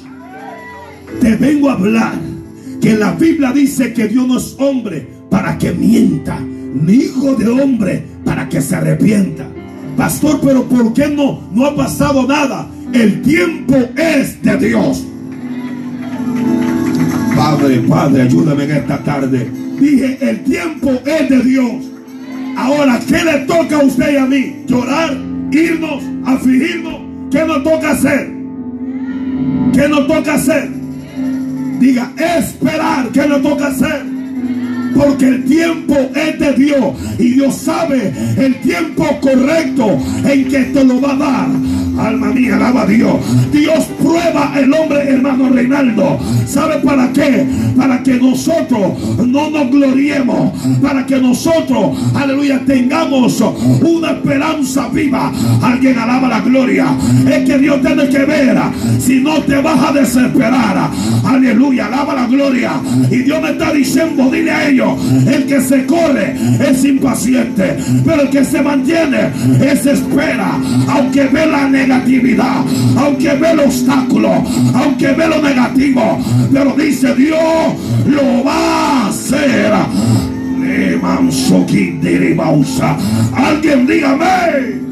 [1.20, 2.14] te vengo a hablar
[2.80, 7.48] que la Biblia dice que Dios no es hombre para que mienta, ni hijo de
[7.48, 9.46] hombre para que se arrepienta.
[9.96, 12.68] Pastor, pero ¿por qué no, no ha pasado nada?
[12.92, 15.04] El tiempo es de Dios.
[17.34, 19.50] Padre, Padre, ayúdame en esta tarde.
[19.80, 21.84] Dije, el tiempo es de Dios.
[22.56, 24.56] Ahora, ¿qué le toca a usted y a mí?
[24.66, 25.16] ¿Llorar?
[25.50, 26.02] ¿Irnos?
[26.24, 27.00] ¿Afligirnos?
[27.30, 28.32] ¿Qué nos toca hacer?
[29.72, 30.75] ¿Qué nos toca hacer?
[31.78, 33.08] Diga, esperar.
[33.12, 34.02] ¿Qué le toca hacer?
[34.94, 36.94] Porque el tiempo es de Dios.
[37.18, 41.48] Y Dios sabe el tiempo correcto en que te lo va a dar.
[41.98, 43.14] Alma mía, alaba a Dios.
[43.52, 46.18] Dios prueba el hombre, hermano Reinaldo.
[46.46, 47.46] ¿Sabe para qué?
[47.76, 48.92] Para que nosotros
[49.26, 50.52] no nos gloriemos.
[50.82, 53.42] Para que nosotros, aleluya, tengamos
[53.80, 55.32] una esperanza viva.
[55.62, 56.86] Alguien alaba la gloria.
[57.28, 58.58] Es que Dios tiene que ver
[58.98, 60.90] si no te vas a desesperar.
[61.24, 62.72] Aleluya, alaba la gloria.
[63.10, 64.92] Y Dios me está diciendo, dile a ellos,
[65.26, 67.76] el que se corre es impaciente.
[68.04, 69.30] Pero el que se mantiene
[69.60, 70.58] es espera.
[70.88, 72.64] Aunque ve la negación negatividad,
[72.96, 74.42] aunque ve el obstáculo,
[74.74, 76.18] aunque ve lo negativo,
[76.52, 77.38] pero dice Dios
[78.06, 79.72] lo va a hacer.
[83.34, 84.86] Alguien dígame.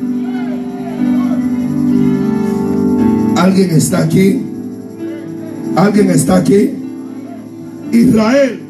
[3.37, 4.41] ¿Alguien está aquí?
[5.77, 6.71] ¿Alguien está aquí?
[7.93, 8.61] Israel,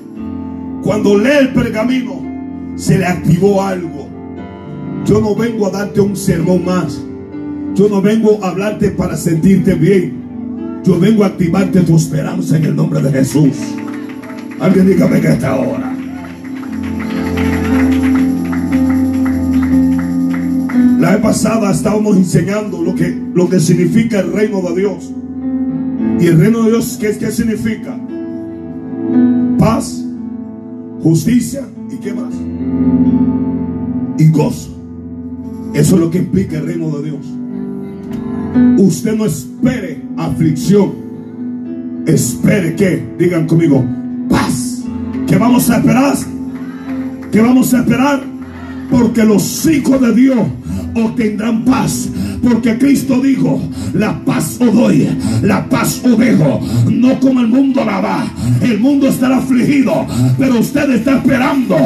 [0.83, 2.23] cuando lee el pergamino,
[2.77, 4.09] se le activó algo.
[5.05, 7.04] Yo no vengo a darte un sermón más.
[7.75, 10.81] Yo no vengo a hablarte para sentirte bien.
[10.85, 13.57] Yo vengo a activarte tu esperanza en el nombre de Jesús.
[14.61, 15.93] Alguien dígame que esta hora.
[21.01, 25.11] La vez pasada estábamos enseñando lo que, lo que significa el reino de Dios.
[26.21, 27.99] Y el reino de Dios, ¿qué, qué significa?
[29.59, 30.05] Paz,
[31.03, 32.33] justicia y qué más?
[34.17, 34.71] Y gozo.
[35.75, 37.34] Eso es lo que implica el reino de Dios.
[38.79, 40.93] Usted no espere aflicción.
[42.07, 43.85] Espere que, digan conmigo,
[44.29, 44.83] paz.
[45.27, 46.15] Que vamos a esperar.
[47.31, 48.23] Que vamos a esperar.
[48.91, 50.39] Porque los hijos de Dios
[50.95, 52.09] obtendrán paz
[52.43, 53.61] Porque Cristo dijo,
[53.95, 55.09] la paz os doy,
[55.45, 58.27] la paz os dejo, no como el mundo la da.
[58.61, 60.07] El mundo estará afligido,
[60.39, 61.77] pero usted está esperando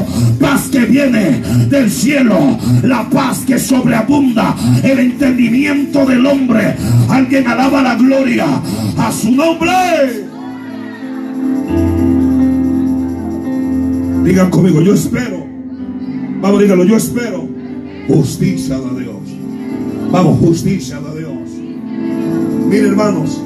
[0.41, 6.77] paz que viene del cielo, la paz que sobreabunda el entendimiento del hombre.
[7.09, 8.47] Alguien alaba la gloria
[8.97, 9.71] a su nombre.
[14.25, 15.47] Digan conmigo, yo espero.
[16.41, 17.59] Vamos, dígalo, yo espero
[18.09, 19.17] justicia de Dios.
[20.11, 21.49] Vamos, justicia de Dios.
[22.69, 23.41] Mire, hermanos,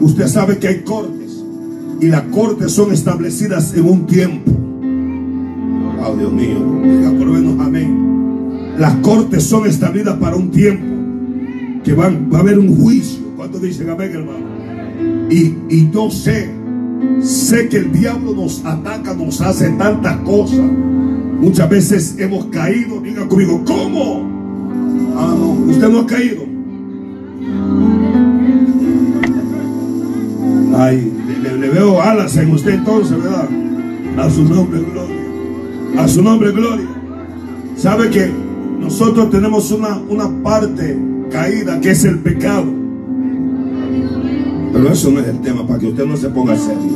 [0.00, 1.44] usted sabe que hay cortes
[2.00, 4.50] y las cortes son establecidas en un tiempo.
[6.04, 8.74] Oh, Dios mío, diga por lo menos amén.
[8.78, 10.86] Las cortes son establecidas para un tiempo
[11.84, 13.20] que van, va a haber un juicio.
[13.36, 15.28] ¿Cuántos dicen amén, hermano?
[15.30, 16.50] Y, y yo sé,
[17.20, 20.60] sé que el diablo nos ataca, nos hace tantas cosas.
[21.40, 23.00] Muchas veces hemos caído.
[23.00, 24.28] Diga conmigo, ¿cómo?
[25.16, 26.47] Ah, no, usted no ha caído.
[30.78, 31.12] Ay,
[31.42, 33.48] le, veo alas en usted entonces, ¿verdad?
[34.16, 36.02] A su nombre, gloria.
[36.02, 36.86] A su nombre, gloria.
[37.76, 38.30] ¿Sabe que
[38.78, 40.96] nosotros tenemos una, una parte
[41.32, 42.66] caída que es el pecado?
[44.72, 46.92] Pero eso no es el tema, para que usted no se ponga serio.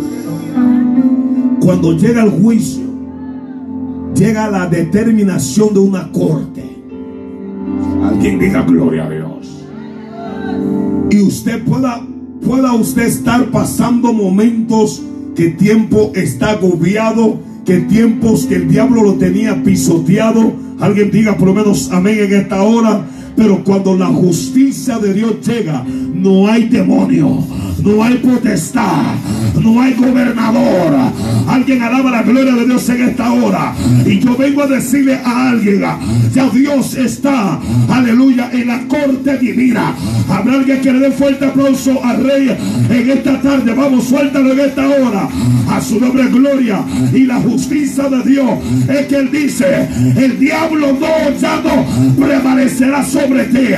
[1.61, 2.85] Cuando llega el juicio,
[4.15, 6.85] llega la determinación de una corte.
[8.05, 9.67] Alguien diga gloria a Dios.
[11.11, 12.01] Y usted pueda,
[12.45, 15.03] pueda usted estar pasando momentos
[15.35, 20.53] que tiempo está agobiado, que tiempos que el diablo lo tenía pisoteado.
[20.81, 23.07] Alguien diga por lo menos amén en esta hora.
[23.37, 27.39] Pero cuando la justicia de Dios llega, no hay demonio,
[27.83, 29.15] no hay potestad,
[29.61, 31.13] no hay gobernador.
[31.49, 33.75] Alguien alaba la gloria de Dios en esta hora.
[34.07, 35.83] Y yo vengo a decirle a alguien,
[36.33, 39.95] ya Dios está, aleluya, en la corte divina.
[40.29, 42.57] Habrá alguien que le dé fuerte aplauso al rey
[42.91, 43.75] en esta tarde.
[43.75, 45.29] Vamos, suéltalo en esta hora.
[45.71, 46.85] A su nombre gloria.
[47.13, 48.51] Y la justicia de Dios
[48.89, 53.69] es que él dice, el diablo no, ya no prevalecerá sobre ti.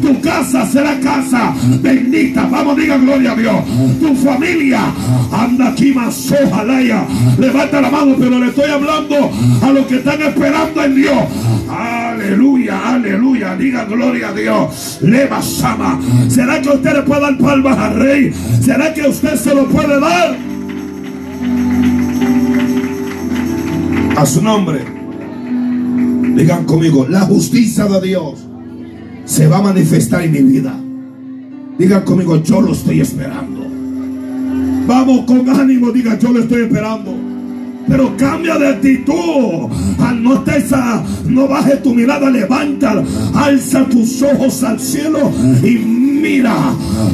[0.00, 2.46] Tu casa será casa bendita.
[2.46, 3.51] Vamos, diga gloria a Dios.
[4.00, 4.80] Tu familia
[5.30, 6.72] anda aquí más ojalá.
[7.38, 9.30] Levanta la mano, pero le estoy hablando
[9.62, 11.18] a los que están esperando en Dios.
[11.68, 13.56] Aleluya, aleluya.
[13.56, 14.98] Diga gloria a Dios.
[15.02, 16.00] Leva sama.
[16.28, 18.32] ¿Será que usted le puede dar palmas al rey?
[18.60, 20.36] ¿Será que usted se lo puede dar?
[24.16, 24.80] A su nombre.
[26.34, 28.46] Digan conmigo, la justicia de Dios
[29.24, 30.81] se va a manifestar en mi vida.
[31.78, 33.66] Digan conmigo, yo lo estoy esperando.
[34.86, 37.31] Vamos con ánimo, diga, yo lo estoy esperando.
[37.88, 39.70] Pero cambia de actitud.
[39.98, 40.42] Al no
[41.26, 43.02] no baje tu mirada, levanta,
[43.34, 46.54] alza tus ojos al cielo y mira,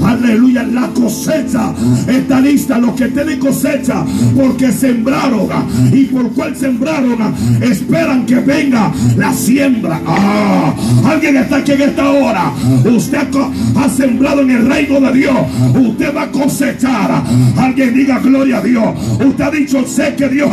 [0.05, 1.73] aleluya, la cosecha
[2.07, 2.79] está lista.
[2.79, 4.05] Los que tienen cosecha,
[4.37, 5.49] porque sembraron
[5.93, 10.01] y por cuál sembraron, esperan que venga la siembra.
[10.07, 10.75] Ah,
[11.07, 12.53] alguien está aquí en esta hora.
[12.85, 13.29] Usted
[13.77, 15.39] ha sembrado en el reino de Dios.
[15.75, 17.23] Usted va a cosechar.
[17.57, 18.95] Alguien diga gloria a Dios.
[19.25, 20.51] Usted ha dicho, sé que Dios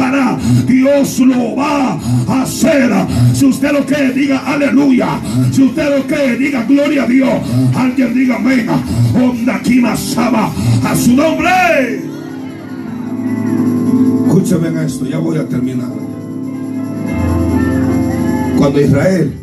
[0.68, 2.92] Dios lo va a hacer.
[3.34, 5.20] Si usted lo cree, diga aleluya.
[5.52, 7.34] Si usted lo cree, diga gloria a Dios.
[7.76, 8.68] Alguien diga amén.
[9.16, 10.52] Onda aquí masaba
[10.84, 12.04] a su nombre.
[14.28, 15.90] Escúchame esto, ya voy a terminar.
[18.58, 19.34] Cuando Israel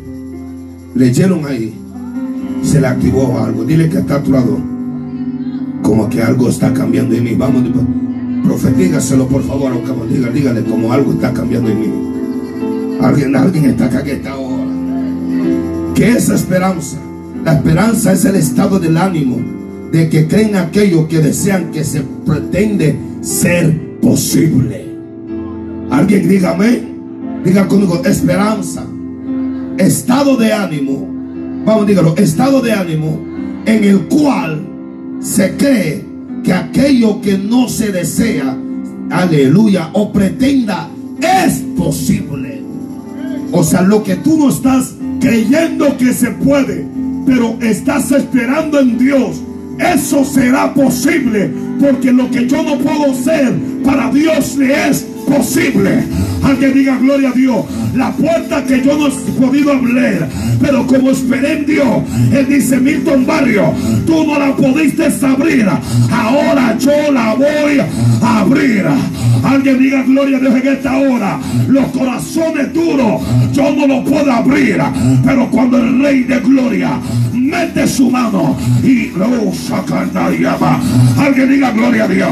[0.95, 1.73] leyeron ahí,
[2.61, 3.63] se le activó algo.
[3.65, 4.59] Dile que está a tu lado.
[5.81, 7.35] Como que algo está cambiando en mí.
[7.35, 7.63] Vamos,
[8.43, 9.71] profetígaselo por favor.
[10.09, 11.87] Dígale, dígale como algo está cambiando en mí.
[13.01, 14.63] Alguien, alguien está acá que está ahora.
[15.95, 16.97] ¿Qué es esperanza?
[17.43, 19.37] La esperanza es el estado del ánimo
[19.91, 24.87] de que creen aquello que desean que se pretende ser posible.
[25.91, 26.81] Alguien dígame,
[27.43, 28.85] diga conmigo, esperanza,
[29.77, 31.07] estado de ánimo,
[31.65, 33.19] vamos, dígalo, estado de ánimo
[33.65, 34.65] en el cual
[35.19, 36.12] se cree
[36.43, 38.57] que aquello que no se desea,
[39.09, 42.61] aleluya, o pretenda, es posible.
[43.51, 46.85] O sea, lo que tú no estás creyendo que se puede,
[47.25, 49.41] pero estás esperando en Dios,
[49.79, 53.53] eso será posible, porque lo que yo no puedo ser,
[53.83, 56.03] para Dios le es posible.
[56.43, 57.65] Alguien diga gloria a Dios.
[57.93, 60.25] La puerta que yo no he podido abrir,
[60.59, 63.73] pero como esperé en Dios, Él dice, Milton Barrio,
[64.05, 65.67] tú no la pudiste abrir.
[66.11, 67.79] Ahora yo la voy
[68.21, 68.85] a abrir.
[69.43, 71.39] Alguien diga gloria a Dios en esta hora.
[71.67, 74.77] Los corazones duros, yo no los puedo abrir.
[75.23, 76.99] Pero cuando el Rey de Gloria
[77.33, 80.07] mete su mano y lo saca
[81.17, 82.29] Alguien diga gloria a Dios.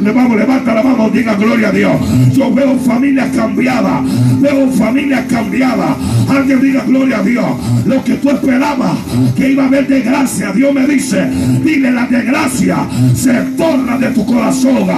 [0.00, 1.96] Le vamos, levanta la mano, diga gloria a Dios.
[2.32, 4.02] Yo veo familia cambiada.
[4.40, 5.96] Veo familia cambiada.
[6.28, 7.46] Alguien diga gloria a Dios.
[7.84, 8.96] Lo que tú esperabas
[9.36, 10.52] que iba a haber de gracia.
[10.52, 11.28] Dios me dice,
[11.64, 14.88] dile la desgracia se torna de tu corazón.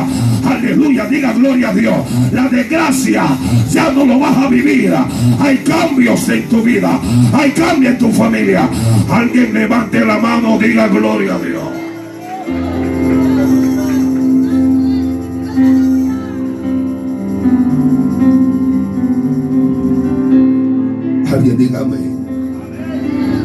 [0.44, 1.96] Aleluya, diga gloria a Dios.
[2.32, 3.24] La desgracia
[3.70, 4.92] ya no lo vas a vivir.
[5.40, 7.00] Hay cambios en tu vida.
[7.32, 8.68] Hay cambios en tu familia.
[9.10, 11.77] Alguien levante la mano, diga gloria a Dios.
[21.38, 21.98] Alguien dígame.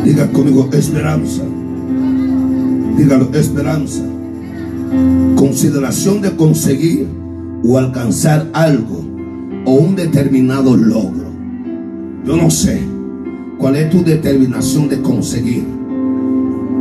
[0.03, 1.43] Diga conmigo esperanza.
[2.97, 4.03] Dígalo, esperanza.
[5.35, 7.07] Consideración de conseguir
[7.63, 9.05] o alcanzar algo
[9.65, 11.27] o un determinado logro.
[12.25, 12.81] Yo no sé
[13.59, 15.63] cuál es tu determinación de conseguir,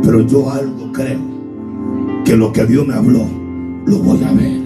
[0.01, 1.21] pero yo algo creo
[2.25, 3.27] que lo que Dios me habló,
[3.85, 4.63] lo voy a ver.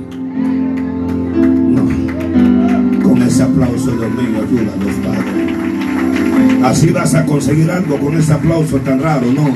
[3.03, 5.56] Con ese aplauso, Dios mío, ayuda a los padres.
[6.63, 9.53] Así vas a conseguir algo con ese aplauso tan raro, no.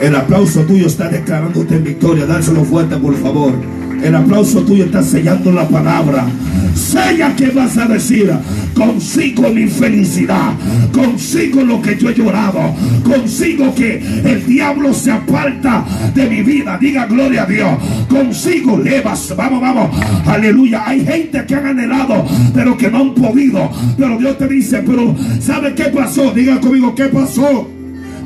[0.00, 2.26] El aplauso tuyo está declarándote en victoria.
[2.26, 3.52] Dárselo fuerte, por favor.
[4.02, 6.26] El aplauso tuyo está sellando la palabra.
[6.74, 8.32] Sella que vas a decir.
[8.74, 10.52] Consigo mi felicidad.
[10.92, 12.74] Consigo lo que yo he llorado.
[13.04, 15.84] Consigo que el diablo se aparta
[16.14, 16.78] de mi vida.
[16.78, 17.70] Diga gloria a Dios.
[18.08, 19.34] Consigo levas.
[19.36, 19.90] Vamos, vamos.
[20.26, 20.84] Aleluya.
[20.86, 23.70] Hay gente que han anhelado, pero que no han podido.
[23.96, 26.32] Pero Dios te dice, pero ¿sabe qué pasó?
[26.32, 27.77] Diga conmigo, ¿qué pasó?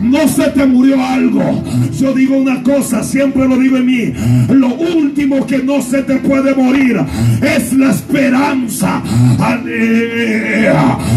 [0.03, 1.63] No se te murió algo.
[1.99, 4.13] Yo digo una cosa, siempre lo digo en mí.
[4.51, 7.01] Lo último que no se te puede morir
[7.41, 9.03] es la esperanza.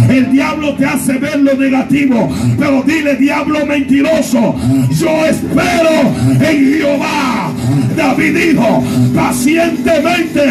[0.09, 4.55] El diablo te hace ver lo negativo, pero dile diablo mentiroso.
[4.91, 7.51] Yo espero en Jehová.
[7.95, 10.43] David dijo, pacientemente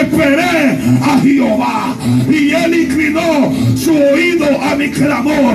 [0.00, 1.96] esperé a Jehová
[2.30, 5.54] y él inclinó su oído a mi clamor.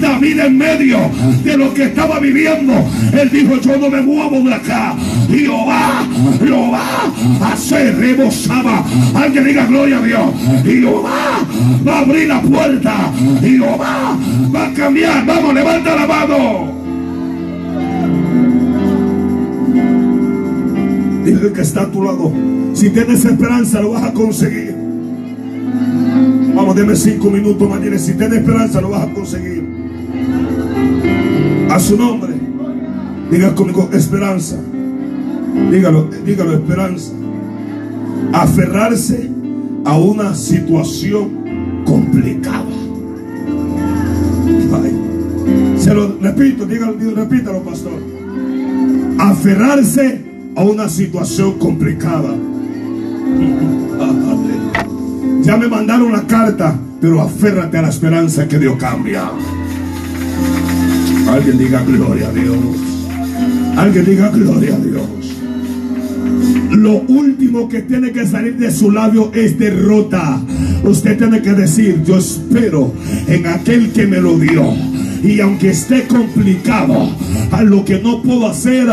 [0.00, 0.98] David en medio
[1.44, 2.72] de lo que estaba viviendo,
[3.12, 4.94] él dijo, yo no me muevo de acá.
[5.30, 6.06] Jehová
[6.40, 8.84] lo va a hacer, rebosaba.
[9.14, 10.30] Alguien diga gloria a Dios.
[10.64, 11.40] Jehová
[11.86, 13.12] va a abrir la puerta.
[13.40, 14.18] Jehová
[14.54, 15.24] va a cambiar.
[15.26, 16.81] Vamos, levanta la mano.
[21.42, 22.32] Dile que está a tu lado.
[22.72, 24.76] Si tienes esperanza, lo vas a conseguir.
[26.54, 27.68] Vamos, deme cinco minutos.
[27.82, 29.66] Dile, si tienes esperanza, lo vas a conseguir.
[31.68, 32.34] A su nombre.
[33.28, 34.56] Diga conmigo, esperanza.
[35.68, 37.12] Dígalo, dígalo, esperanza.
[38.32, 39.28] Aferrarse
[39.84, 42.66] a una situación complicada.
[45.76, 48.00] Se lo repito, dígalo, repítalo, pastor.
[49.18, 52.34] Aferrarse a una situación complicada.
[55.42, 59.28] Ya me mandaron la carta, pero aférrate a la esperanza que Dios cambia.
[61.28, 62.56] Alguien diga gloria a Dios.
[63.76, 65.02] Alguien diga gloria a Dios.
[66.70, 70.40] Lo último que tiene que salir de su labio es derrota.
[70.84, 72.92] Usted tiene que decir, yo espero
[73.26, 74.91] en aquel que me lo dio
[75.22, 77.10] y aunque esté complicado,
[77.50, 78.88] a lo que no puedo hacer,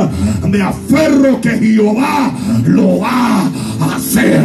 [0.47, 2.31] me aferro que Jehová
[2.65, 4.41] lo va a hacer.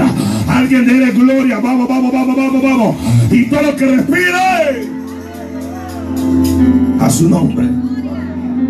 [0.49, 2.97] Alguien dele gloria, vamos, vamos, vamos, vamos, vamos.
[3.31, 4.88] Y todo lo que respire,
[7.01, 7.68] a su nombre,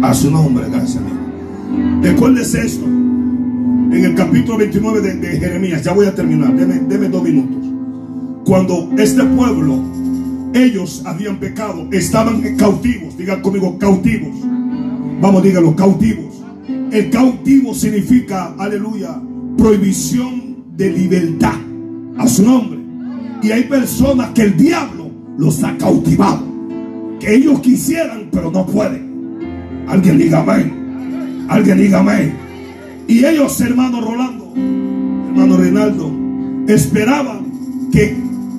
[0.02, 2.84] a su nombre, gracias a Recuérdese esto.
[2.84, 7.62] En el capítulo 29 de, Jeremías, ya voy a terminar, deme, deme dos minutos.
[8.44, 9.93] Cuando este pueblo
[10.54, 13.18] ellos habían pecado, estaban cautivos.
[13.18, 14.34] Digan conmigo, cautivos.
[15.20, 16.42] Vamos, díganlo, cautivos.
[16.92, 19.20] El cautivo significa, aleluya,
[19.58, 21.54] prohibición de libertad.
[22.16, 22.78] A su nombre.
[23.42, 26.46] Y hay personas que el diablo los ha cautivado.
[27.18, 29.84] Que ellos quisieran, pero no pueden.
[29.88, 31.46] Alguien diga amén.
[31.48, 32.32] Alguien diga amén.
[33.08, 36.10] Y ellos, hermano Rolando, hermano Reinaldo,
[36.68, 38.16] esperaban que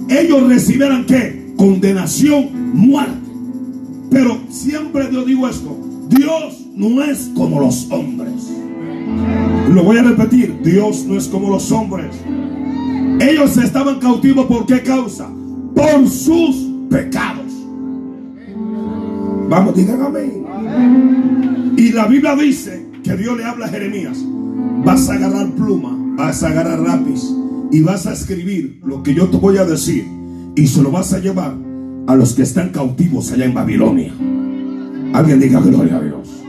[0.10, 1.45] ellos recibieran qué?
[1.56, 3.26] Condenación, muerte.
[4.10, 5.76] Pero siempre yo digo esto,
[6.10, 8.52] Dios no es como los hombres.
[9.74, 12.16] Lo voy a repetir, Dios no es como los hombres.
[13.20, 15.30] Ellos estaban cautivos por qué causa?
[15.74, 16.56] Por sus
[16.90, 17.46] pecados.
[19.50, 21.74] Vamos, digan amén.
[21.78, 24.18] Y la Biblia dice que Dios le habla a Jeremías.
[24.84, 27.22] Vas a agarrar pluma, vas a agarrar lápiz
[27.72, 30.06] y vas a escribir lo que yo te voy a decir
[30.56, 31.56] y se lo vas a llevar
[32.08, 34.14] a los que están cautivos allá en Babilonia.
[35.14, 36.44] Alguien diga gloria a Dios.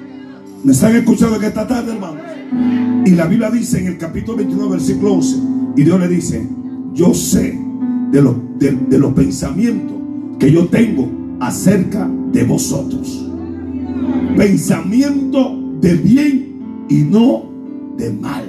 [0.64, 2.22] ¿Me están escuchando que esta tarde, hermanos?
[3.04, 5.36] Y la Biblia dice en el capítulo 29, versículo 11,
[5.76, 6.46] y Dios le dice,
[6.92, 7.59] yo sé
[8.11, 9.96] de, los de los pensamientos
[10.38, 11.09] que yo tengo
[11.40, 13.26] acerca de vosotros.
[14.36, 17.44] Pensamiento de bien y no
[17.96, 18.44] de mal.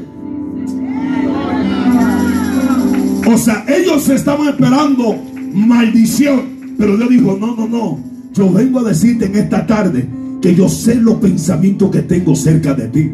[3.29, 5.15] O sea, ellos estaban esperando
[5.53, 6.75] maldición.
[6.77, 7.99] Pero Dios dijo, no, no, no.
[8.33, 10.07] Yo vengo a decirte en esta tarde
[10.41, 13.11] que yo sé los pensamientos que tengo cerca de ti.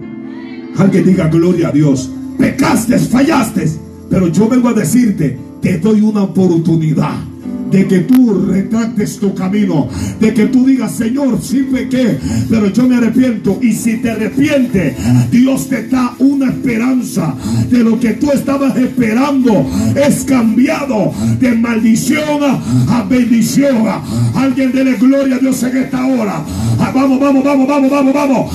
[0.77, 2.11] Alguien diga gloria a Dios.
[2.37, 3.71] Pecaste, fallaste.
[4.09, 7.32] Pero yo vengo a decirte, te doy una oportunidad
[7.73, 12.87] de que tú retractes tu camino, de que tú digas, Señor, sí pequé, pero yo
[12.87, 13.57] me arrepiento.
[13.63, 14.95] Y si te arrepientes,
[15.31, 17.33] Dios te da una esperanza
[17.71, 19.65] de lo que tú estabas esperando.
[19.95, 23.87] Es cambiado de maldición a bendición.
[24.35, 26.45] Alguien dele gloria a Dios en esta hora.
[26.79, 28.51] Ah, vamos, vamos, vamos, vamos, vamos, vamos.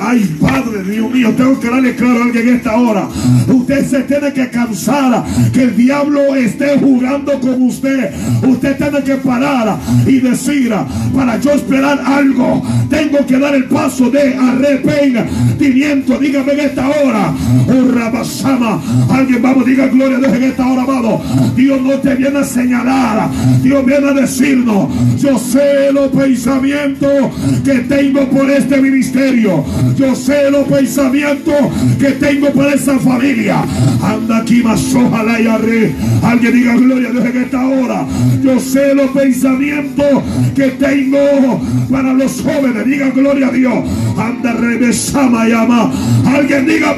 [0.00, 3.08] Ay, Padre, Dios mío, tengo que darle claro a alguien en esta hora.
[3.46, 8.10] Usted se tiene que cansar que el diablo esté jugando con usted.
[8.42, 10.72] Usted tiene que parar y decir,
[11.14, 16.18] para yo esperar algo, tengo que dar el paso de arrepentimiento.
[16.18, 17.34] Dígame en esta hora,
[17.68, 18.80] oh Rabasama,
[19.10, 21.20] alguien vamos, diga gloria a Dios en esta hora, amado.
[21.56, 23.30] Dios no te viene a señalar,
[23.62, 27.30] Dios viene a decirnos, yo sé los pensamientos
[27.64, 29.64] que tengo por este ministerio,
[29.96, 31.54] yo sé los pensamientos
[31.98, 33.64] que tengo por esa familia.
[34.02, 35.94] Anda aquí más ojalá y arre.
[36.22, 38.06] Alguien diga gloria a Dios en esta hora.
[38.42, 40.22] Yo sé los pensamientos
[40.54, 41.60] que tengo
[41.90, 42.84] para los jóvenes.
[42.86, 43.84] Diga gloria a Dios.
[44.16, 45.92] Anda, revesama llama.
[46.26, 46.94] Alguien diga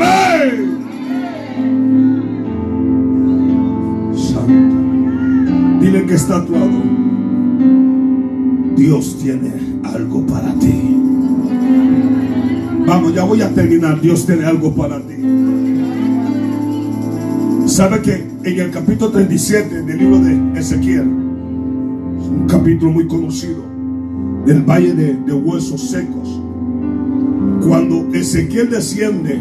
[4.16, 4.74] Santo.
[5.80, 6.82] Dile que está actuado.
[8.76, 9.52] Dios tiene
[9.84, 10.96] algo para ti.
[12.86, 14.00] Vamos, ya voy a terminar.
[14.00, 15.14] Dios tiene algo para ti.
[17.66, 23.64] ¿Sabe que en el capítulo 37 del libro de Ezequiel, un capítulo muy conocido
[24.44, 26.42] del valle de, huesos secos.
[27.66, 29.40] Cuando Ezequiel desciende,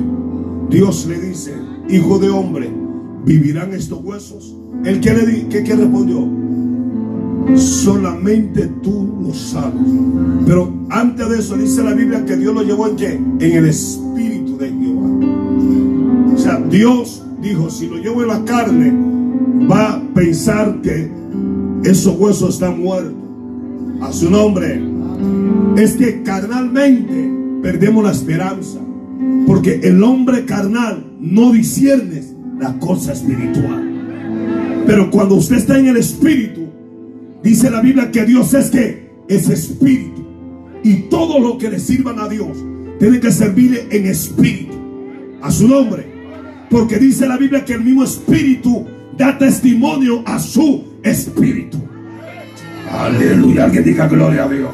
[0.69, 1.53] Dios le dice,
[1.89, 2.71] hijo de hombre,
[3.25, 4.55] ¿vivirán estos huesos?
[4.85, 6.25] ¿El que le ¿qué, qué respondió?
[7.55, 9.81] Solamente tú lo sabes.
[10.45, 13.13] Pero antes de eso dice la Biblia que Dios lo llevó en qué?
[13.13, 16.33] En el espíritu de Jehová.
[16.33, 18.93] O sea, Dios dijo, si lo llevo en la carne,
[19.69, 21.11] va a pensar que
[21.83, 23.13] esos huesos están muertos.
[24.01, 24.81] A su nombre.
[25.77, 27.29] Es que carnalmente
[27.61, 28.79] perdemos la esperanza.
[29.45, 32.23] Porque el hombre carnal no discierne
[32.59, 33.91] la cosa espiritual.
[34.85, 36.61] Pero cuando usted está en el espíritu,
[37.41, 40.23] dice la Biblia que Dios es que es espíritu.
[40.83, 42.57] Y todo lo que le sirvan a Dios
[42.99, 44.73] tiene que servirle en espíritu.
[45.41, 46.12] A su nombre.
[46.73, 48.83] Porque dice la Biblia que el mismo espíritu
[49.15, 51.77] da testimonio a su espíritu.
[52.91, 54.71] Aleluya, que diga gloria a Dios.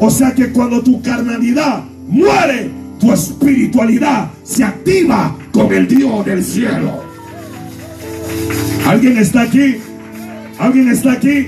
[0.00, 6.42] O sea que cuando tu carnalidad muere, tu espiritualidad se activa con el Dios del
[6.42, 7.04] cielo.
[8.84, 9.76] ¿Alguien está aquí?
[10.58, 11.46] ¿Alguien está aquí?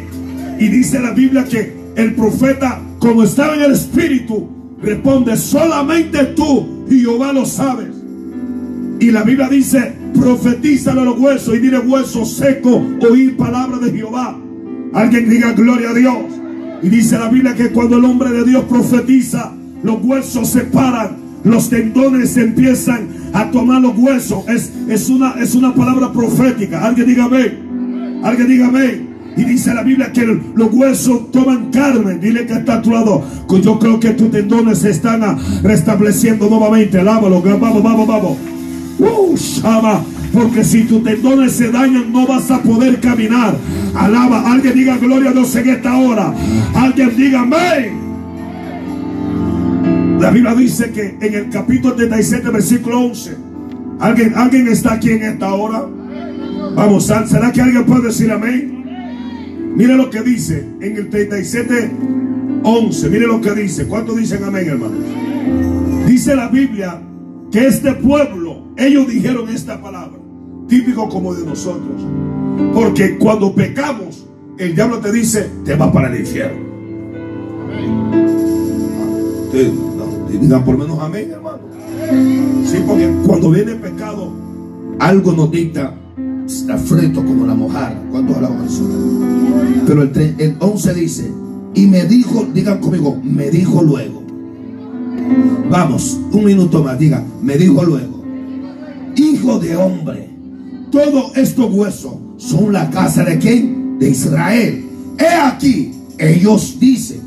[0.61, 4.49] Y dice la Biblia que el profeta, como estaba en el espíritu,
[4.81, 7.96] responde, solamente tú y Jehová lo sabes.
[8.99, 13.93] Y la Biblia dice, profetízalo a los huesos y dile hueso seco, oír palabra de
[13.93, 14.39] Jehová.
[14.95, 16.17] Alguien diga gloria a Dios.
[16.83, 21.17] Y dice la Biblia que cuando el hombre de Dios profetiza, los huesos se paran,
[21.45, 24.49] los tendones empiezan a tomar los huesos.
[24.49, 26.85] Es, es, una, es una palabra profética.
[26.85, 28.21] Alguien diga amén.
[28.23, 29.09] Alguien diga amén.
[29.37, 32.19] Y dice la Biblia que los huesos toman carne.
[32.19, 33.23] Dile que está a tu lado.
[33.63, 35.23] Yo creo que tus tendones se están
[35.63, 36.99] restableciendo nuevamente.
[36.99, 37.43] Alábalo.
[37.43, 38.56] Vamos, vamos, vamos.
[38.99, 40.05] Shama.
[40.33, 43.57] Porque si tus tendones se dañan, no vas a poder caminar.
[43.95, 44.53] Alaba.
[44.53, 46.35] Alguien diga gloria a Dios en esta hora.
[46.75, 48.07] Alguien diga amén.
[50.21, 53.37] La Biblia dice que en el capítulo 37, versículo 11.
[54.01, 55.87] ¿Alguien, ¿Alguien está aquí en esta hora?
[56.75, 58.77] Vamos, ¿será que alguien puede decir amén?
[59.75, 61.91] Mire lo que dice en el 37,
[62.63, 63.11] 11.
[63.11, 63.87] Mire lo que dice.
[63.87, 64.95] ¿Cuántos dicen amén, hermano?
[66.07, 67.01] Dice la Biblia
[67.51, 68.46] que este pueblo,
[68.77, 70.19] ellos dijeron esta palabra,
[70.69, 72.03] típico como de nosotros.
[72.75, 74.27] Porque cuando pecamos,
[74.59, 76.67] el diablo te dice, te va para el infierno.
[80.41, 81.61] Digan por menos amén, hermano.
[82.65, 84.31] Sí, porque cuando viene el pecado,
[84.99, 85.95] algo nos dicta,
[86.47, 88.03] está frito como la mojar.
[88.11, 88.85] ¿Cuántos hablamos eso?
[89.87, 91.33] Pero el, el 11 dice,
[91.75, 94.23] y me dijo, digan conmigo, me dijo luego.
[95.71, 98.16] Vamos, un minuto más, diga, me dijo luego,
[99.37, 100.29] hijo de hombre,
[100.91, 103.99] todo estos huesos son la casa de quién?
[103.99, 104.85] De Israel.
[105.19, 107.21] He aquí, ellos dicen.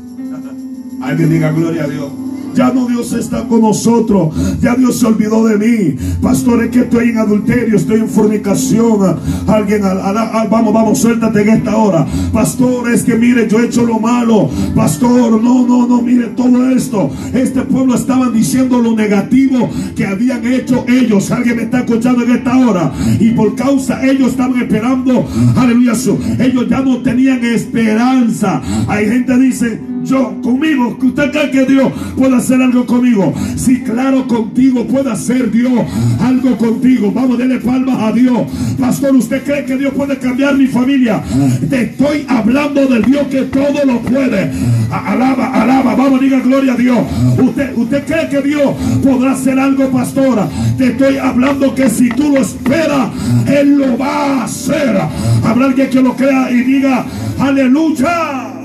[1.02, 2.10] Alguien diga gloria a Dios.
[2.54, 4.34] Ya no Dios está con nosotros.
[4.60, 5.96] Ya Dios se olvidó de mí.
[6.20, 9.16] Pastor, es que estoy en adulterio, estoy en fornicación.
[9.46, 12.06] Alguien, vamos, vamos, suéltate en esta hora.
[12.32, 14.48] Pastor, es que mire, yo he hecho lo malo.
[14.74, 17.10] Pastor, no, no, no, mire todo esto.
[17.32, 21.30] Este pueblo estaban diciendo lo negativo que habían hecho ellos.
[21.30, 22.92] Alguien me está escuchando en esta hora.
[23.18, 25.26] Y por causa ellos estaban esperando.
[25.56, 25.90] Aleluya.
[26.38, 28.62] Ellos ya no tenían esperanza.
[28.86, 33.34] Hay gente que dice, yo conmigo, que usted cree que Dios puede hacer algo conmigo.
[33.56, 35.72] Sí, claro, contigo puede hacer Dios
[36.20, 37.12] algo contigo.
[37.12, 38.40] Vamos, denle palmas a Dios.
[38.78, 41.22] Pastor, ¿usted cree que Dios puede cambiar mi familia?
[41.68, 44.50] Te estoy hablando del Dios que todo lo puede.
[44.90, 46.98] Alaba, alaba, vamos, diga gloria a Dios.
[47.38, 50.48] ¿Usted, usted cree que Dios podrá hacer algo, pastora?
[50.78, 53.10] Te estoy hablando que si tú lo esperas,
[53.46, 54.96] Él lo va a hacer.
[55.44, 57.04] Habrá alguien que lo crea y diga,
[57.38, 58.59] aleluya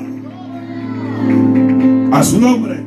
[2.12, 2.84] a su nombre.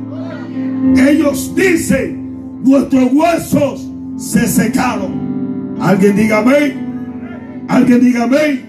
[0.97, 5.77] Ellos dicen, nuestros huesos se secaron.
[5.81, 7.67] Alguien diga amén.
[7.69, 8.69] Alguien diga amén.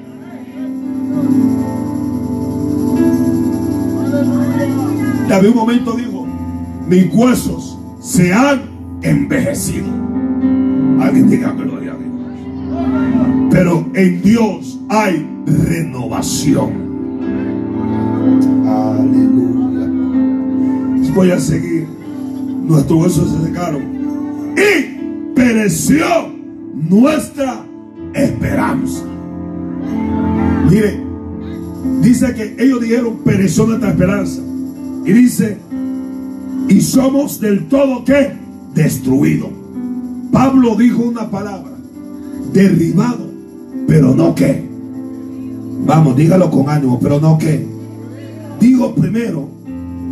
[5.28, 6.28] David un momento dijo,
[6.88, 8.62] mis huesos se han
[9.02, 9.88] envejecido.
[11.00, 13.50] Alguien diga gloria a Dios.
[13.52, 16.90] Pero en Dios hay renovación.
[21.14, 21.88] Voy a seguir.
[22.66, 23.84] Nuestros huesos se secaron.
[24.56, 26.06] Y pereció
[26.74, 27.66] nuestra
[28.14, 29.04] esperanza.
[30.70, 31.02] Mire,
[32.02, 34.42] dice que ellos dijeron pereció nuestra esperanza.
[35.06, 35.58] Y dice,
[36.68, 38.34] y somos del todo que
[38.76, 39.50] destruido.
[40.32, 41.72] Pablo dijo una palabra,
[42.54, 43.30] derribado,
[43.88, 44.64] pero no que.
[45.86, 47.66] Vamos, dígalo con ánimo, pero no que.
[48.60, 49.50] Digo primero,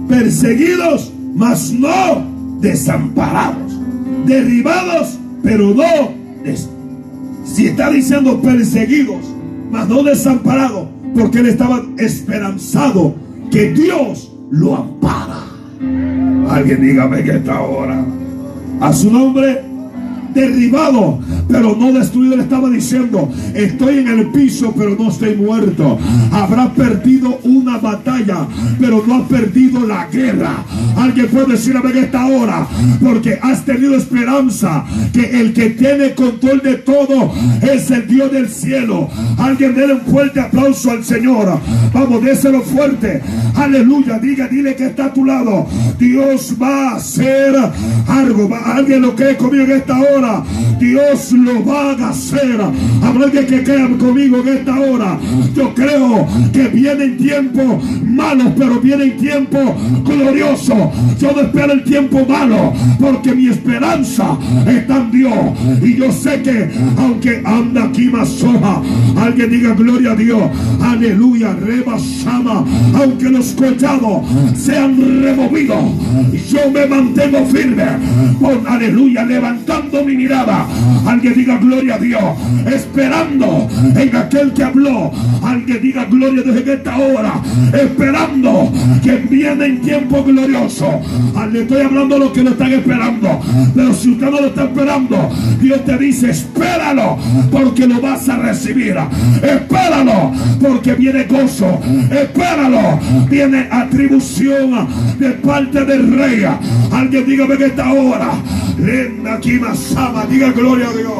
[0.07, 3.79] perseguidos, mas no desamparados,
[4.25, 6.17] derribados, pero no
[7.43, 9.25] si está diciendo perseguidos,
[9.71, 13.15] mas no desamparados, porque él estaba esperanzado
[13.49, 15.43] que Dios lo ampara.
[16.49, 18.05] Alguien dígame que está ahora.
[18.79, 19.61] A su nombre
[20.33, 22.35] derribado, pero no destruido.
[22.35, 25.97] Le estaba diciendo, estoy en el piso, pero no estoy muerto.
[26.31, 28.47] Habrá perdido una batalla,
[28.79, 30.63] pero no ha perdido la guerra.
[30.95, 32.67] Alguien puede decir ver esta hora,
[33.01, 38.49] porque has tenido esperanza que el que tiene control de todo es el Dios del
[38.49, 39.09] cielo.
[39.37, 41.59] Alguien déle un fuerte aplauso al Señor.
[41.93, 43.21] Vamos, déselo fuerte.
[43.55, 44.19] Aleluya.
[44.19, 45.67] Diga, dile que está a tu lado.
[45.99, 47.55] Dios va a hacer
[48.07, 48.49] algo.
[48.65, 50.26] Alguien lo cree conmigo en esta hora.
[50.79, 52.59] Dios lo va a hacer.
[53.03, 55.19] Habrá alguien que crea conmigo en esta hora.
[55.55, 59.71] Yo creo que vienen tiempos malos, pero vienen tiempos
[60.03, 60.77] gloriosos.
[61.19, 65.33] Yo no espero el tiempo malo, porque mi esperanza está en Dios.
[65.81, 68.81] Y yo sé que, aunque anda aquí más soja,
[69.17, 70.43] alguien diga gloria a Dios.
[70.81, 72.65] Aleluya, rebasama.
[72.93, 74.23] Aunque los collados
[74.55, 75.83] sean removidos,
[76.49, 77.83] yo me mantengo firme.
[78.67, 80.65] Aleluya, levantando mi mirada.
[81.05, 82.23] Alguien diga gloria a Dios.
[82.65, 85.11] Esperando en aquel que habló.
[85.43, 87.41] Alguien diga gloria desde esta hora.
[87.73, 88.71] Esperando
[89.03, 91.01] que viene en tiempo glorioso.
[91.51, 93.39] Le estoy hablando a los que lo están esperando.
[93.75, 95.29] Pero si usted no lo está esperando,
[95.61, 97.17] Dios te dice, espéralo
[97.51, 98.95] porque lo vas a recibir.
[99.41, 100.31] Espéralo
[100.61, 101.79] porque viene gozo.
[102.11, 102.99] Espéralo.
[103.29, 104.87] Viene atribución
[105.19, 106.45] de parte del rey.
[106.91, 108.31] Alguien dígame en esta hora.
[109.37, 109.95] Aquí más
[110.29, 111.11] diga gloria a Dios.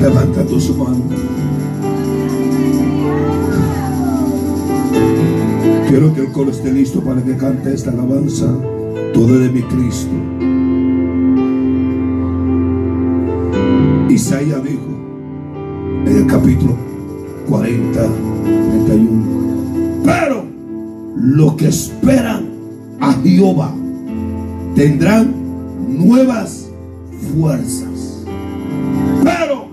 [0.00, 1.00] Levanta tus manos.
[5.88, 8.52] Quiero que el coro esté listo para que cante esta alabanza.
[9.14, 10.10] Todo de mi Cristo.
[14.10, 14.88] Isaías dijo
[16.06, 16.76] en el capítulo
[17.48, 18.02] 40,
[18.86, 19.41] 31.
[21.22, 22.46] Los que esperan
[23.00, 23.72] a Jehová
[24.74, 25.32] tendrán
[25.88, 26.68] nuevas
[27.32, 28.24] fuerzas.
[29.22, 29.68] Pero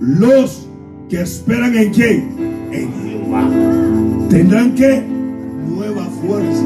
[0.00, 0.66] los
[1.10, 2.24] que esperan en quién?
[2.72, 3.50] En Jehová.
[4.30, 5.04] Tendrán que
[5.68, 6.64] nueva fuerza.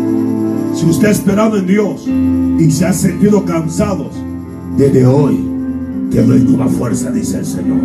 [0.72, 2.06] Si usted ha esperado en Dios
[2.60, 4.14] y se ha sentido cansados,
[4.76, 5.36] desde hoy
[6.12, 7.80] te doy nueva fuerza, dice el Señor.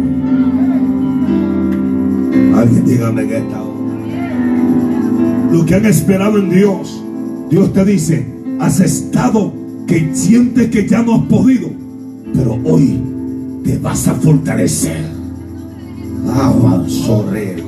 [2.55, 3.72] Alguien dígame que esta
[5.53, 6.99] Lo que han esperado en Dios.
[7.51, 8.25] Dios te dice,
[8.59, 9.53] has estado
[9.85, 11.69] que sientes que ya no has podido,
[12.33, 12.99] pero hoy
[13.63, 15.05] te vas a fortalecer.
[16.87, 17.63] Sobre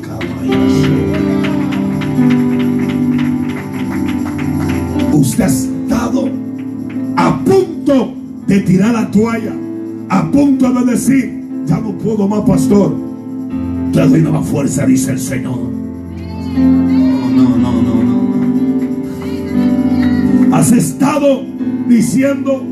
[5.14, 6.30] Usted ha estado
[7.18, 8.16] a punto
[8.48, 9.54] de tirar la toalla,
[10.10, 12.96] a punto de decir, ya no puedo más, pastor.
[13.94, 16.95] Te doy nueva fuerza, dice el Señor.
[17.36, 18.26] No, no, no, no.
[20.56, 21.44] Has estado
[21.88, 22.64] diciendo,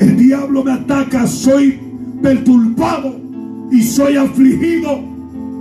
[0.00, 1.78] el diablo me ataca, soy
[2.22, 3.14] perturbado
[3.70, 5.00] y soy afligido.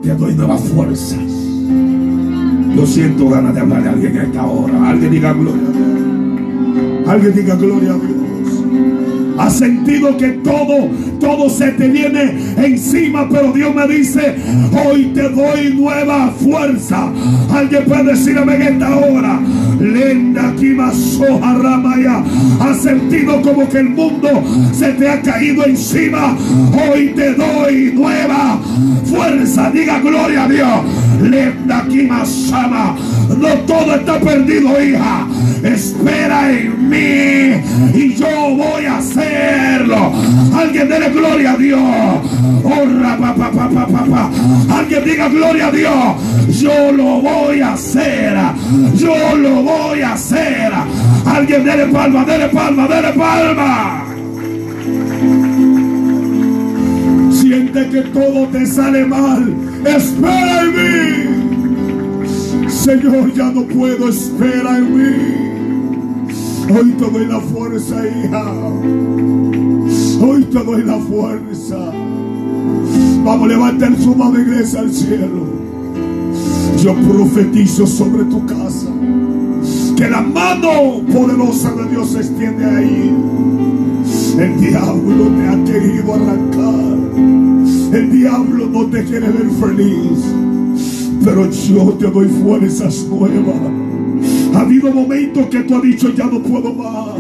[0.01, 1.20] Te doy nuevas fuerzas.
[2.76, 4.89] Yo siento ganas de hablar a alguien a esta hora.
[4.89, 7.07] Alguien diga gloria a Dios.
[7.07, 8.18] Alguien diga gloria a Dios.
[9.38, 10.89] Has sentido que todo,
[11.28, 14.38] todo se te viene encima, pero Dios me dice,
[14.86, 17.11] hoy te doy nueva fuerza.
[17.51, 19.41] Alguien puede decirme en esta hora,
[19.78, 20.53] Lenda
[20.93, 22.23] soja Ramaya.
[22.61, 24.30] Has sentido como que el mundo
[24.71, 26.38] se te ha caído encima.
[26.89, 28.59] Hoy te doy nueva
[29.03, 29.69] fuerza.
[29.71, 30.80] Diga gloria a Dios.
[31.21, 31.86] Lenda
[32.25, 32.95] Sama.
[33.39, 35.27] No todo está perdido, hija.
[35.63, 37.61] Espera en mí
[37.93, 40.13] y yo voy a hacerlo.
[40.55, 41.81] Alguien dele gloria a Dios.
[44.69, 46.61] Alguien diga gloria a Dios.
[46.61, 48.38] Yo lo voy a hacer.
[48.95, 50.71] Yo lo voy a hacer.
[51.25, 54.03] Alguien dele palma, dele palma, dele palma.
[57.31, 59.53] Siente que todo te sale mal.
[59.85, 61.36] Espera en mí.
[62.78, 64.07] Señor, ya no puedo.
[64.07, 65.47] Espera en mí.
[66.69, 68.53] Hoy te doy la fuerza, hija.
[70.21, 71.78] Hoy te doy la fuerza.
[73.23, 75.47] Vamos a levantar su mano iglesia al cielo.
[76.82, 78.89] Yo profetizo sobre tu casa
[79.97, 83.15] que la mano poderosa de Dios se extiende ahí.
[84.38, 86.97] El diablo te ha querido arrancar.
[87.93, 90.23] El diablo no te quiere ver feliz.
[91.28, 93.59] Pero yo te doy fuerzas nuevas.
[94.53, 97.19] Ha habido momentos que tú has dicho ya no puedo más.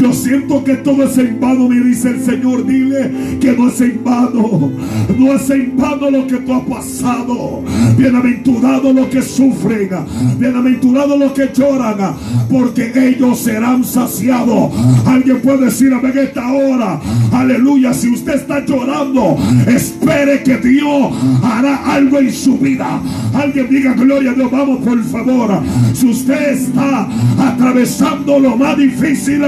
[0.00, 2.64] Yo siento que todo es en vano, me dice el Señor.
[2.64, 3.10] Dile
[3.40, 4.70] que no es en vano.
[5.18, 7.62] No es en vano lo que tú has pasado.
[7.96, 9.90] Bienaventurado lo que sufren.
[10.38, 12.14] Bienaventurado lo que lloran.
[12.50, 14.72] Porque ellos serán saciados.
[15.06, 17.00] Alguien puede decir en esta hora.
[17.32, 17.92] Aleluya.
[17.94, 19.36] Si usted está llorando,
[19.66, 21.12] espere que Dios
[21.42, 23.00] hará algo en su vida.
[23.34, 24.50] Alguien diga gloria a Dios.
[24.50, 25.60] Vamos por favor.
[25.94, 29.42] Si usted está atravesando lo más difícil,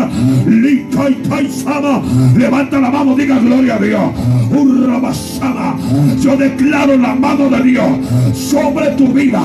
[2.36, 3.82] Levanta la mano, diga gloria a Dios.
[6.20, 7.91] Yo declaro la mano de Dios
[8.33, 9.43] sobre tu vida,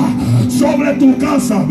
[0.48, 1.64] sobre tu casa.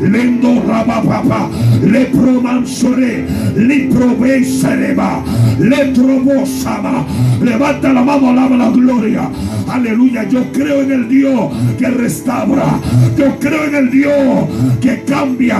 [0.00, 1.48] Lendo rabapapa,
[1.82, 3.24] le promansore,
[3.56, 5.22] le provesereba,
[5.58, 7.04] le trobosaba.
[7.42, 9.30] Levanta la mano, alaba la gloria.
[9.68, 10.28] Aleluya.
[10.28, 12.78] Yo creo en el Dios que restaura.
[13.16, 14.48] Yo creo en el Dios
[14.80, 15.58] que cambia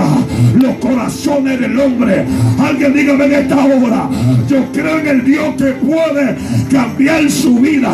[0.55, 2.25] los corazones del hombre.
[2.59, 4.09] Alguien dígame en esta hora.
[4.51, 6.35] Yo creo en el Dios que puede
[6.69, 7.89] cambiar su vida.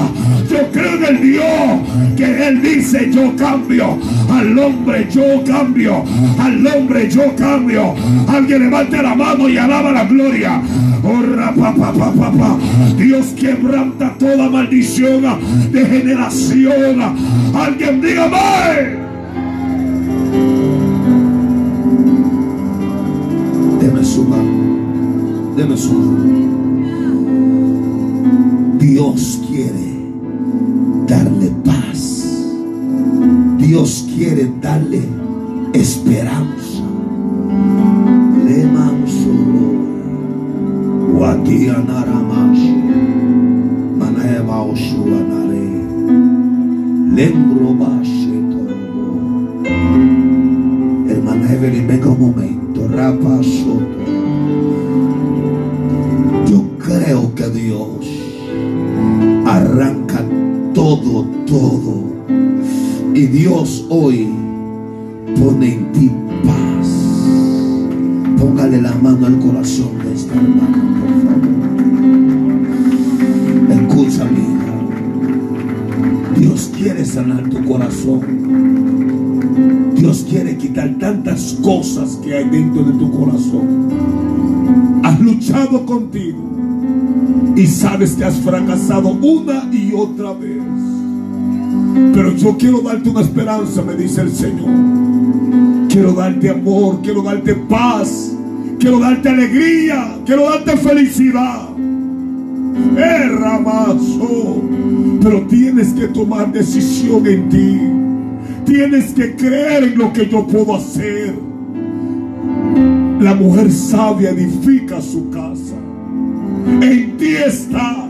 [0.50, 1.46] Yo creo en el Dios
[2.18, 4.00] que Él dice yo cambio.
[4.28, 6.04] Al hombre yo cambio.
[6.40, 7.94] Al hombre yo cambio.
[8.28, 10.60] Alguien levante la mano y alaba la gloria.
[12.98, 15.24] Dios quebranta toda maldición
[15.72, 17.02] de generación.
[17.54, 18.98] Alguien dígame.
[23.80, 24.77] Deme su mano.
[28.78, 29.90] Dios quiere
[31.08, 32.46] darle paz.
[33.58, 35.02] Dios quiere darle
[35.74, 36.84] esperanza.
[38.46, 39.70] Le mansuro.
[41.18, 42.76] Watianaramashi.
[43.98, 45.70] Maneva oshuanare.
[47.16, 47.76] Lembro
[51.10, 52.58] Hermana Evelyn, venga un momento.
[63.28, 64.30] Dios hoy
[65.38, 66.12] pone en ti
[66.46, 66.88] paz.
[68.38, 71.48] Póngale la mano al corazón de esta hermana, por favor.
[73.70, 74.58] Escúchame,
[76.38, 78.22] Dios quiere sanar tu corazón.
[79.96, 83.90] Dios quiere quitar tantas cosas que hay dentro de tu corazón.
[85.04, 86.44] Has luchado contigo
[87.56, 90.87] y sabes que has fracasado una y otra vez.
[92.14, 94.70] Pero yo quiero darte una esperanza, me dice el Señor.
[95.90, 98.36] Quiero darte amor, quiero darte paz,
[98.80, 101.70] quiero darte alegría, quiero darte felicidad.
[102.98, 104.62] Erramazo.
[105.22, 107.80] Pero tienes que tomar decisión en ti.
[108.66, 111.34] Tienes que creer en lo que yo puedo hacer.
[113.20, 115.76] La mujer sabia edifica su casa.
[116.82, 118.07] En ti está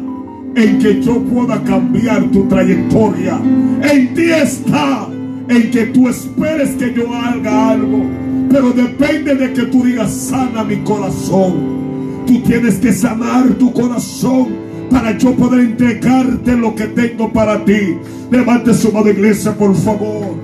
[0.57, 3.39] en que yo pueda cambiar tu trayectoria.
[3.83, 5.07] En ti está
[5.47, 8.03] en que tú esperes que yo haga algo.
[8.49, 12.25] Pero depende de que tú digas, sana mi corazón.
[12.25, 14.47] Tú tienes que sanar tu corazón
[14.89, 17.97] para yo poder entregarte lo que tengo para ti.
[18.31, 20.35] Levante su mano iglesia, por favor.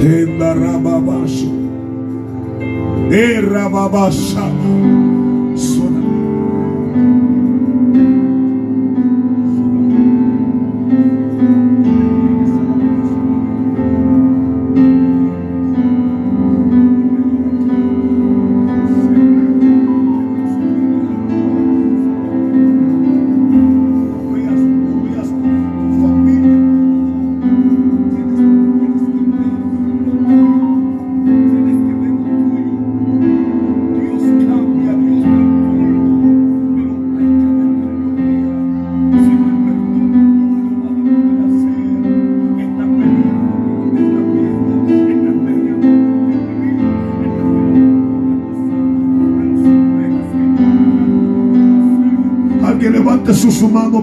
[0.00, 1.46] En la rababasha.
[3.10, 5.07] En.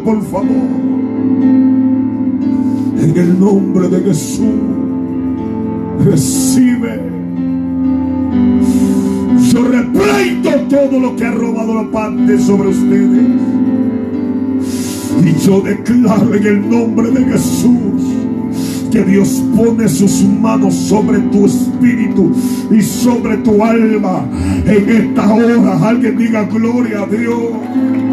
[0.06, 0.70] Por favor.
[3.02, 4.46] En el nombre de Jesús,
[6.06, 7.02] recibe.
[9.52, 13.26] Yo repleito todo lo que ha robado la parte sobre ustedes.
[15.26, 18.04] Y yo declaro en el nombre de Jesús
[18.92, 22.32] que Dios pone sus manos sobre tu espíritu
[22.70, 24.24] y sobre tu alma
[24.68, 25.90] en esta hora.
[25.90, 28.05] Alguien diga gloria a Dios.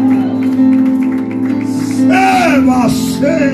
[2.63, 3.51] Eva, sé.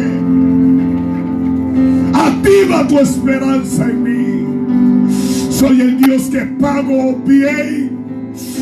[2.14, 4.46] Activa tu esperanza en mí.
[5.52, 7.98] Soy el Dios que pago bien.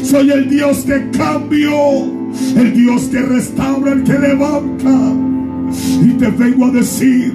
[0.03, 2.15] Soy el Dios que cambio.
[2.55, 5.13] El Dios que restaura, el que levanta.
[6.01, 7.33] Y te vengo a decir,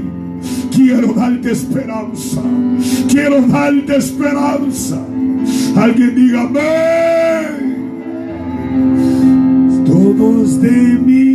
[0.74, 2.40] quiero darte esperanza.
[3.08, 4.98] Quiero darte esperanza.
[5.76, 7.72] Alguien diga amén.
[9.84, 11.31] Todos de mi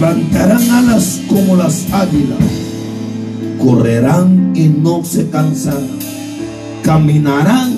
[0.00, 2.38] Levantarán alas como las águilas,
[3.62, 5.88] correrán y no se cansarán,
[6.82, 7.74] caminarán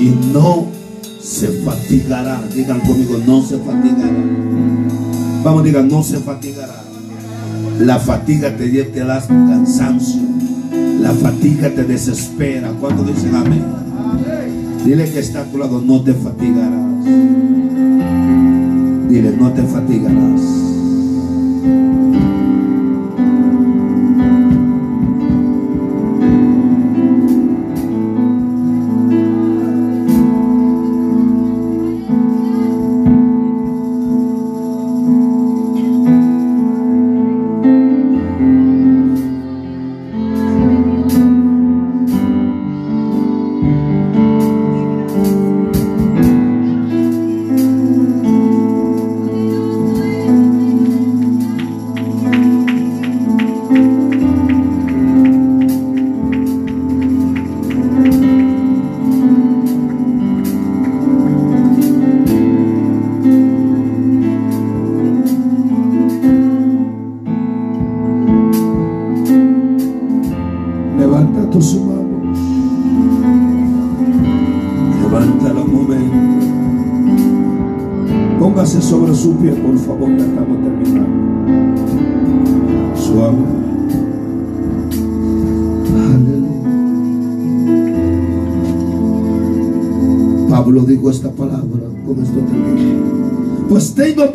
[0.00, 0.66] y no
[1.22, 2.40] se fatigarán.
[2.52, 4.88] Digan conmigo, no se fatigarán.
[5.44, 6.82] Vamos, diga, no se fatigará.
[7.78, 10.20] La fatiga te, lle- te cansancio.
[11.00, 12.72] La fatiga te desespera.
[12.80, 13.62] Cuando dicen amén?
[14.84, 17.04] Dile que está a tu lado, no te fatigarás.
[19.08, 20.57] Dile, no te fatigarás.
[21.60, 22.07] Levanta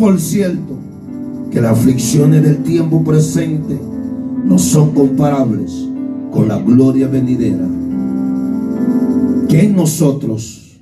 [0.04, 0.76] por cierto
[1.50, 3.80] que las aflicciones del tiempo presente
[4.44, 5.88] no son comparables
[6.30, 7.66] con la gloria venidera
[9.48, 10.78] que en nosotros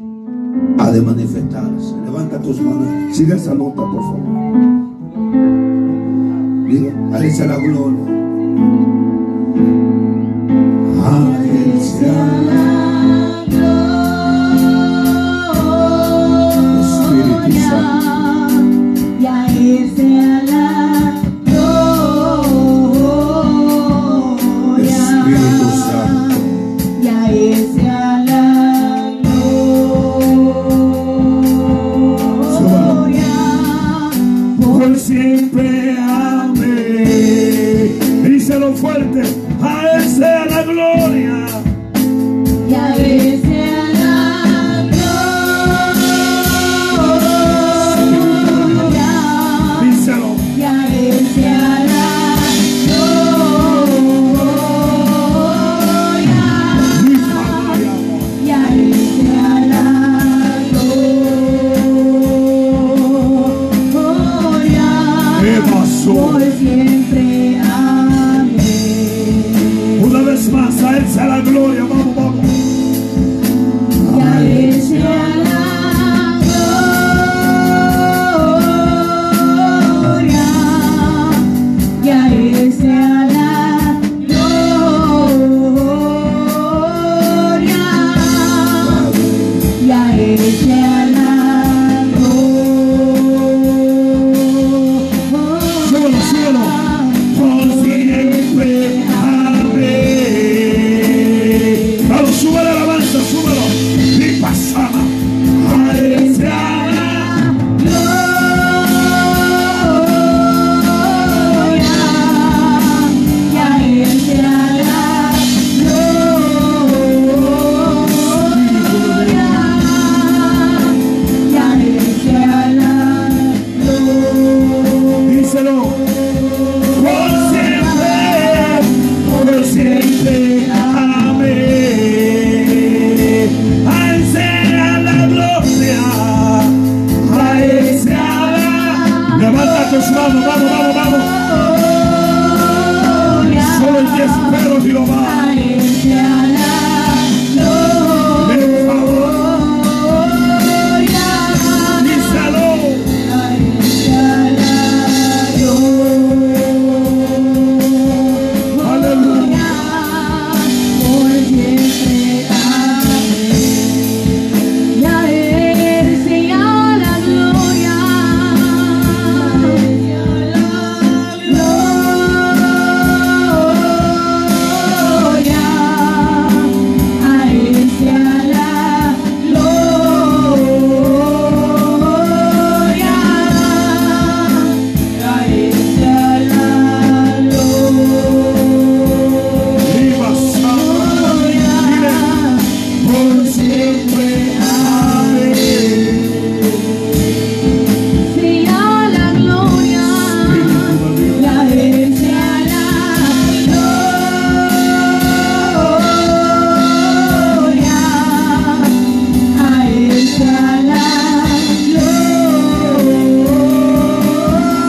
[0.79, 1.93] ha de manifestarse.
[2.03, 4.21] Levanta tus manos, sigue esa nota, por favor.
[6.67, 6.91] Diga,
[7.45, 8.05] la gloria.
[11.05, 13.30] A él sea